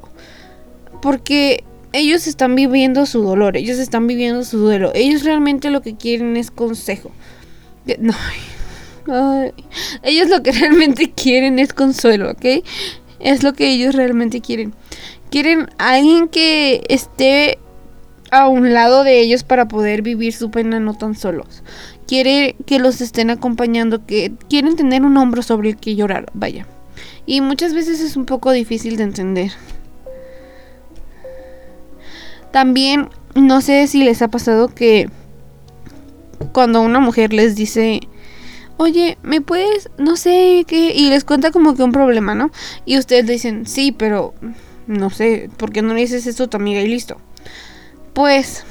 Porque 1.02 1.64
ellos 1.92 2.26
están 2.26 2.54
viviendo 2.54 3.06
su 3.06 3.22
dolor, 3.22 3.56
ellos 3.56 3.78
están 3.78 4.06
viviendo 4.06 4.44
su 4.44 4.58
duelo. 4.58 4.92
Ellos 4.94 5.24
realmente 5.24 5.70
lo 5.70 5.82
que 5.82 5.96
quieren 5.96 6.36
es 6.36 6.50
consejo. 6.50 7.10
No. 7.98 8.14
ellos 10.02 10.28
lo 10.28 10.42
que 10.42 10.52
realmente 10.60 11.10
quieren 11.10 11.58
es 11.58 11.72
consuelo, 11.72 12.30
¿ok? 12.30 12.64
Es 13.18 13.42
lo 13.42 13.54
que 13.54 13.70
ellos 13.70 13.94
realmente 13.94 14.40
quieren. 14.40 14.74
Quieren 15.30 15.68
alguien 15.78 16.28
que 16.28 16.84
esté 16.88 17.58
a 18.30 18.48
un 18.48 18.74
lado 18.74 19.04
de 19.04 19.20
ellos 19.20 19.44
para 19.44 19.68
poder 19.68 20.02
vivir 20.02 20.32
su 20.32 20.50
pena 20.50 20.80
no 20.80 20.94
tan 20.94 21.14
solos 21.14 21.62
quiere 22.06 22.56
que 22.66 22.78
los 22.78 23.00
estén 23.00 23.30
acompañando, 23.30 24.06
que 24.06 24.32
quieren 24.48 24.76
tener 24.76 25.02
un 25.02 25.16
hombro 25.16 25.42
sobre 25.42 25.70
el 25.70 25.76
que 25.76 25.96
llorar, 25.96 26.30
vaya. 26.32 26.66
Y 27.26 27.40
muchas 27.40 27.74
veces 27.74 28.00
es 28.00 28.16
un 28.16 28.24
poco 28.24 28.52
difícil 28.52 28.96
de 28.96 29.04
entender. 29.04 29.52
También 32.52 33.10
no 33.34 33.60
sé 33.60 33.86
si 33.86 34.04
les 34.04 34.22
ha 34.22 34.28
pasado 34.28 34.68
que 34.68 35.10
cuando 36.52 36.80
una 36.80 37.00
mujer 37.00 37.32
les 37.32 37.56
dice, 37.56 38.00
oye, 38.76 39.18
¿me 39.22 39.40
puedes? 39.40 39.90
No 39.98 40.16
sé 40.16 40.64
qué. 40.66 40.94
Y 40.94 41.10
les 41.10 41.24
cuenta 41.24 41.50
como 41.50 41.74
que 41.74 41.82
un 41.82 41.92
problema, 41.92 42.34
¿no? 42.34 42.50
Y 42.86 42.98
ustedes 42.98 43.26
dicen, 43.26 43.66
sí, 43.66 43.92
pero 43.92 44.32
no 44.86 45.10
sé, 45.10 45.50
¿por 45.56 45.72
qué 45.72 45.82
no 45.82 45.92
le 45.92 46.00
dices 46.00 46.26
esto 46.26 46.44
a 46.44 46.46
tu 46.46 46.56
amiga 46.56 46.80
y 46.80 46.86
listo? 46.86 47.20
Pues 48.16 48.64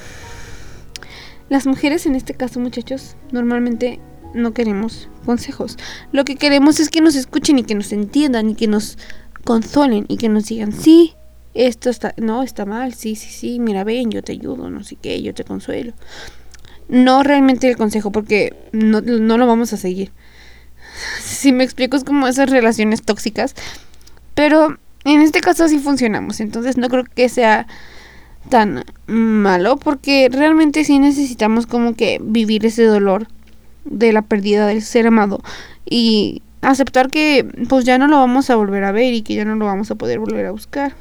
las 1.49 1.67
mujeres 1.67 2.07
en 2.07 2.15
este 2.15 2.33
caso, 2.33 2.59
muchachos, 2.59 3.15
normalmente 3.31 3.99
no 4.33 4.55
queremos 4.55 5.07
consejos. 5.23 5.77
Lo 6.11 6.25
que 6.25 6.35
queremos 6.35 6.79
es 6.79 6.89
que 6.89 6.99
nos 6.99 7.15
escuchen 7.15 7.59
y 7.59 7.63
que 7.63 7.75
nos 7.75 7.93
entiendan 7.93 8.49
y 8.49 8.55
que 8.55 8.65
nos 8.65 8.97
consolen 9.43 10.05
y 10.07 10.17
que 10.17 10.29
nos 10.29 10.45
digan, 10.45 10.71
sí, 10.71 11.13
esto 11.53 11.91
está, 11.91 12.15
no, 12.17 12.41
está 12.41 12.65
mal, 12.65 12.95
sí, 12.95 13.15
sí, 13.15 13.29
sí, 13.29 13.59
mira, 13.59 13.83
ven, 13.83 14.09
yo 14.09 14.23
te 14.23 14.31
ayudo, 14.31 14.71
no 14.71 14.83
sé 14.83 14.95
qué, 14.95 15.21
yo 15.21 15.35
te 15.35 15.43
consuelo. 15.43 15.93
No 16.89 17.21
realmente 17.21 17.69
el 17.69 17.77
consejo 17.77 18.11
porque 18.11 18.55
no, 18.71 19.01
no 19.01 19.37
lo 19.37 19.45
vamos 19.45 19.73
a 19.73 19.77
seguir. 19.77 20.11
Si 21.21 21.51
me 21.51 21.63
explico 21.63 21.97
es 21.97 22.03
como 22.03 22.27
esas 22.27 22.49
relaciones 22.49 23.03
tóxicas. 23.03 23.53
Pero 24.33 24.79
en 25.03 25.21
este 25.21 25.39
caso 25.41 25.67
sí 25.67 25.77
funcionamos, 25.77 26.39
entonces 26.39 26.77
no 26.77 26.89
creo 26.89 27.03
que 27.03 27.29
sea 27.29 27.67
tan 28.49 28.85
malo 29.07 29.77
porque 29.77 30.29
realmente 30.31 30.83
sí 30.83 30.99
necesitamos 30.99 31.67
como 31.67 31.95
que 31.95 32.19
vivir 32.21 32.65
ese 32.65 32.83
dolor 32.83 33.27
de 33.85 34.13
la 34.13 34.21
pérdida 34.21 34.67
del 34.67 34.81
ser 34.81 35.07
amado 35.07 35.41
y 35.85 36.41
aceptar 36.61 37.09
que 37.09 37.45
pues 37.69 37.85
ya 37.85 37.97
no 37.97 38.07
lo 38.07 38.17
vamos 38.17 38.49
a 38.49 38.55
volver 38.55 38.83
a 38.83 38.91
ver 38.91 39.13
y 39.13 39.21
que 39.21 39.35
ya 39.35 39.45
no 39.45 39.55
lo 39.55 39.65
vamos 39.65 39.91
a 39.91 39.95
poder 39.95 40.19
volver 40.19 40.45
a 40.47 40.51
buscar 40.51 40.95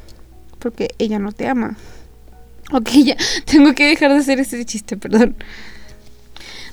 porque 0.58 0.90
ella 0.98 1.18
no 1.18 1.32
te 1.32 1.46
ama. 1.46 1.76
Ok, 2.72 2.90
ya 3.04 3.16
tengo 3.44 3.74
que 3.74 3.86
dejar 3.86 4.12
de 4.12 4.18
hacer 4.18 4.40
ese 4.40 4.64
chiste, 4.64 4.96
perdón. 4.96 5.36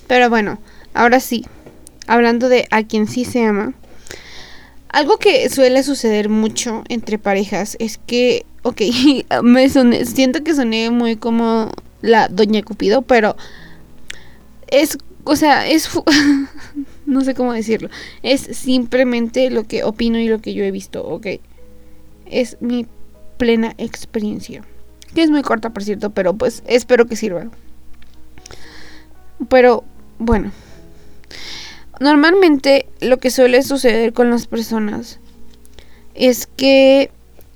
Pero 0.08 0.30
bueno, 0.30 0.60
ahora 0.94 1.20
sí, 1.20 1.46
hablando 2.08 2.50
de 2.50 2.68
a 2.72 2.84
quien 2.84 3.08
sí 3.08 3.26
se 3.26 3.46
ama, 3.46 3.74
algo 4.90 5.18
que 5.18 5.50
suele 5.50 5.84
suceder 5.84 6.28
mucho 6.28 6.84
entre 6.90 7.18
parejas 7.18 7.78
es 7.80 7.98
que 7.98 8.46
ok, 8.64 8.82
me 9.44 9.70
siento 9.70 10.44
que 10.44 10.54
soné 10.54 10.90
muy 10.90 11.16
como 11.16 11.72
la 12.02 12.28
Doña 12.28 12.64
Cupido, 12.64 13.02
pero 13.02 13.36
es, 14.68 14.98
o 15.24 15.36
sea, 15.36 15.68
es, 15.68 15.90
no 17.06 17.22
sé 17.22 17.36
cómo 17.36 17.54
decirlo, 17.54 17.90
es 18.24 18.42
simplemente 18.42 19.50
lo 19.50 19.66
que 19.66 19.84
opino 19.84 20.20
y 20.20 20.28
lo 20.28 20.40
que 20.40 20.54
yo 20.54 20.64
he 20.64 20.72
visto, 20.72 21.06
ok. 21.06 21.28
Es 22.26 22.58
mi 22.62 22.88
plena 23.38 23.74
experiencia, 23.78 24.64
que 25.14 25.24
es 25.24 25.30
muy 25.30 25.42
corta, 25.42 25.72
por 25.72 25.84
cierto, 25.84 26.12
pero 26.12 26.34
pues 26.34 26.64
espero 26.66 27.06
que 27.06 27.18
sirva. 27.18 27.50
Pero, 29.50 29.84
bueno, 30.18 30.52
normalmente 32.00 32.86
lo 33.02 33.18
que 33.18 33.32
suele 33.32 33.64
suceder 33.64 34.14
con 34.14 34.30
las 34.30 34.48
personas 34.48 35.20
es 36.14 36.48
que 36.48 37.12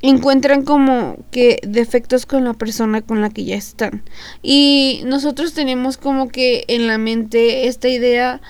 encuentran 0.09 0.63
como 0.63 1.17
que 1.31 1.59
defectos 1.67 2.25
con 2.25 2.43
la 2.43 2.53
persona 2.53 3.01
con 3.01 3.21
la 3.21 3.29
que 3.29 3.45
ya 3.45 3.55
están. 3.55 4.03
Y 4.43 5.01
nosotros 5.05 5.53
tenemos 5.53 5.97
como 5.97 6.29
que 6.29 6.65
en 6.67 6.87
la 6.87 6.97
mente 6.97 7.67
esta 7.67 7.87
idea 7.87 8.41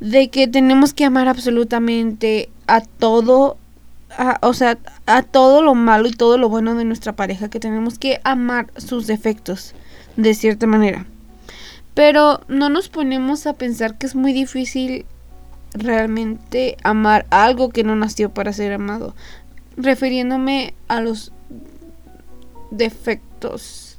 de 0.00 0.28
que 0.30 0.48
tenemos 0.48 0.94
que 0.94 1.04
amar 1.04 1.28
absolutamente 1.28 2.50
a 2.66 2.80
todo, 2.80 3.56
o 4.42 4.54
sea, 4.54 4.78
a 5.06 5.22
todo 5.22 5.62
lo 5.62 5.74
malo 5.74 6.08
y 6.08 6.12
todo 6.12 6.38
lo 6.38 6.48
bueno 6.48 6.74
de 6.74 6.84
nuestra 6.84 7.14
pareja, 7.14 7.48
que 7.48 7.60
tenemos 7.60 7.98
que 7.98 8.20
amar 8.24 8.66
sus 8.76 9.06
defectos 9.06 9.74
de 10.16 10.34
cierta 10.34 10.66
manera. 10.66 11.06
Pero 11.94 12.40
no 12.48 12.68
nos 12.68 12.88
ponemos 12.88 13.46
a 13.46 13.54
pensar 13.54 13.96
que 13.96 14.06
es 14.06 14.14
muy 14.14 14.32
difícil 14.32 15.06
realmente 15.72 16.76
amar 16.82 17.26
algo 17.30 17.70
que 17.70 17.84
no 17.84 17.96
nació 17.96 18.30
para 18.30 18.52
ser 18.52 18.72
amado 18.72 19.14
refiriéndome 19.76 20.74
a 20.88 21.00
los 21.00 21.32
defectos. 22.70 23.98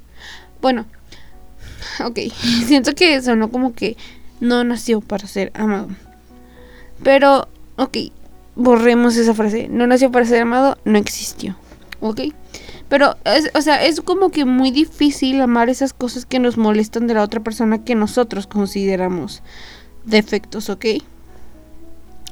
Bueno, 0.60 0.86
ok, 2.04 2.18
siento 2.66 2.94
que 2.94 3.20
sonó 3.22 3.50
como 3.50 3.74
que 3.74 3.96
no 4.40 4.62
nació 4.64 5.00
para 5.00 5.26
ser 5.26 5.52
amado. 5.54 5.88
Pero, 7.02 7.48
ok, 7.76 7.96
borremos 8.56 9.16
esa 9.16 9.34
frase. 9.34 9.68
No 9.68 9.86
nació 9.86 10.10
para 10.10 10.26
ser 10.26 10.42
amado, 10.42 10.78
no 10.84 10.98
existió. 10.98 11.56
¿Ok? 12.00 12.20
Pero, 12.88 13.16
es, 13.24 13.50
o 13.54 13.60
sea, 13.60 13.84
es 13.84 14.00
como 14.00 14.30
que 14.30 14.44
muy 14.44 14.70
difícil 14.70 15.40
amar 15.40 15.68
esas 15.68 15.92
cosas 15.92 16.26
que 16.26 16.38
nos 16.38 16.56
molestan 16.56 17.06
de 17.06 17.14
la 17.14 17.22
otra 17.22 17.40
persona 17.42 17.84
que 17.84 17.94
nosotros 17.94 18.46
consideramos 18.46 19.42
defectos, 20.04 20.70
¿ok? 20.70 20.86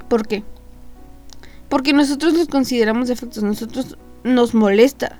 ¿Por 0.09 0.27
qué? 0.27 0.43
Porque 1.69 1.93
nosotros 1.93 2.33
los 2.33 2.47
consideramos 2.47 3.07
defectos, 3.07 3.43
nosotros 3.43 3.97
nos 4.23 4.53
molesta. 4.53 5.19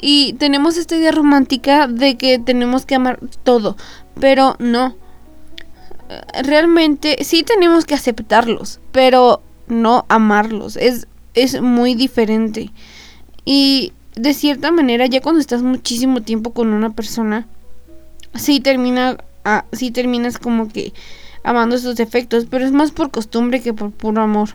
Y 0.00 0.34
tenemos 0.34 0.76
esta 0.76 0.96
idea 0.96 1.12
romántica 1.12 1.86
de 1.86 2.16
que 2.16 2.38
tenemos 2.38 2.86
que 2.86 2.94
amar 2.94 3.20
todo, 3.42 3.76
pero 4.18 4.56
no. 4.58 4.96
Realmente 6.42 7.22
sí 7.22 7.42
tenemos 7.42 7.84
que 7.84 7.94
aceptarlos, 7.94 8.80
pero 8.92 9.42
no 9.66 10.06
amarlos. 10.08 10.76
Es, 10.76 11.06
es 11.34 11.60
muy 11.60 11.94
diferente. 11.94 12.70
Y 13.44 13.92
de 14.14 14.34
cierta 14.34 14.70
manera, 14.72 15.06
ya 15.06 15.20
cuando 15.20 15.40
estás 15.40 15.62
muchísimo 15.62 16.22
tiempo 16.22 16.52
con 16.52 16.72
una 16.72 16.90
persona, 16.90 17.46
sí 18.34 18.60
termina, 18.60 19.18
ah, 19.44 19.64
sí 19.72 19.90
terminas 19.90 20.38
como 20.38 20.68
que 20.68 20.92
amando 21.44 21.78
sus 21.78 21.96
defectos, 21.96 22.46
pero 22.48 22.64
es 22.64 22.72
más 22.72 22.90
por 22.90 23.10
costumbre 23.10 23.60
que 23.60 23.72
por 23.72 23.90
puro 23.90 24.22
amor. 24.22 24.50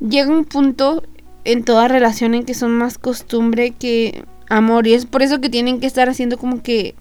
Llega 0.00 0.30
un 0.30 0.44
punto 0.44 1.02
en 1.44 1.64
toda 1.64 1.88
relación 1.88 2.34
en 2.34 2.44
que 2.44 2.54
son 2.54 2.72
más 2.72 2.98
costumbre 2.98 3.70
que 3.70 4.24
amor 4.48 4.86
y 4.86 4.94
es 4.94 5.06
por 5.06 5.22
eso 5.22 5.40
que 5.40 5.50
tienen 5.50 5.80
que 5.80 5.86
estar 5.86 6.08
haciendo 6.08 6.38
como 6.38 6.62
que 6.62 6.94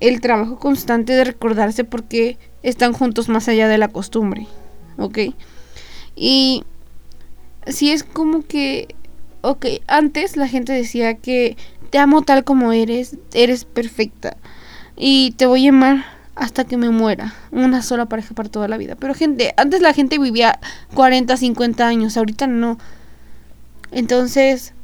el 0.00 0.20
trabajo 0.20 0.58
constante 0.58 1.12
de 1.12 1.24
recordarse 1.24 1.84
porque 1.84 2.38
están 2.62 2.92
juntos 2.92 3.28
más 3.28 3.48
allá 3.48 3.68
de 3.68 3.78
la 3.78 3.88
costumbre, 3.88 4.46
¿ok? 4.98 5.18
Y 6.16 6.64
si 7.66 7.92
es 7.92 8.02
como 8.02 8.42
que, 8.42 8.94
ok, 9.42 9.66
antes 9.86 10.36
la 10.36 10.48
gente 10.48 10.72
decía 10.72 11.14
que 11.14 11.56
te 11.90 11.98
amo 11.98 12.22
tal 12.22 12.42
como 12.42 12.72
eres, 12.72 13.16
eres 13.32 13.64
perfecta 13.64 14.36
y 14.96 15.32
te 15.32 15.46
voy 15.46 15.66
a 15.66 15.70
amar 15.70 16.04
hasta 16.42 16.64
que 16.64 16.76
me 16.76 16.90
muera. 16.90 17.34
Una 17.52 17.82
sola 17.82 18.06
pareja 18.06 18.34
para 18.34 18.48
toda 18.48 18.68
la 18.68 18.76
vida. 18.76 18.96
Pero 18.96 19.14
gente, 19.14 19.54
antes 19.56 19.80
la 19.80 19.94
gente 19.94 20.18
vivía 20.18 20.58
40, 20.94 21.36
50 21.36 21.86
años, 21.86 22.16
ahorita 22.16 22.46
no. 22.46 22.78
Entonces, 23.92 24.74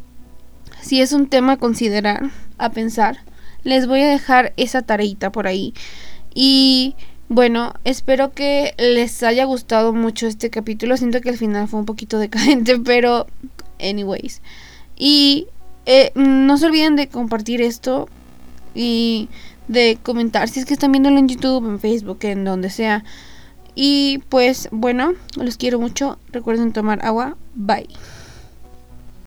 si 0.80 1.00
es 1.00 1.12
un 1.12 1.28
tema 1.28 1.54
a 1.54 1.56
considerar, 1.56 2.30
a 2.58 2.70
pensar, 2.70 3.18
les 3.64 3.86
voy 3.86 4.02
a 4.02 4.08
dejar 4.08 4.52
esa 4.56 4.82
tareita 4.82 5.32
por 5.32 5.48
ahí. 5.48 5.74
Y 6.32 6.94
bueno, 7.28 7.74
espero 7.84 8.32
que 8.32 8.74
les 8.78 9.22
haya 9.24 9.44
gustado 9.44 9.92
mucho 9.92 10.28
este 10.28 10.50
capítulo. 10.50 10.96
Siento 10.96 11.20
que 11.20 11.30
al 11.30 11.38
final 11.38 11.66
fue 11.66 11.80
un 11.80 11.86
poquito 11.86 12.18
decadente, 12.20 12.78
pero 12.78 13.26
anyways. 13.80 14.42
Y 14.96 15.48
eh, 15.86 16.12
no 16.14 16.56
se 16.56 16.66
olviden 16.66 16.94
de 16.94 17.08
compartir 17.08 17.62
esto 17.62 18.08
y 18.74 19.28
de 19.68 19.98
comentar 20.02 20.48
si 20.48 20.60
es 20.60 20.66
que 20.66 20.74
están 20.74 20.92
viéndolo 20.92 21.18
en 21.18 21.28
YouTube, 21.28 21.66
en 21.66 21.78
Facebook, 21.78 22.18
en 22.22 22.44
donde 22.44 22.70
sea. 22.70 23.04
Y 23.74 24.18
pues 24.28 24.68
bueno, 24.72 25.12
los 25.36 25.56
quiero 25.56 25.78
mucho. 25.78 26.18
Recuerden 26.32 26.72
tomar 26.72 27.04
agua. 27.04 27.36
Bye. 27.54 27.88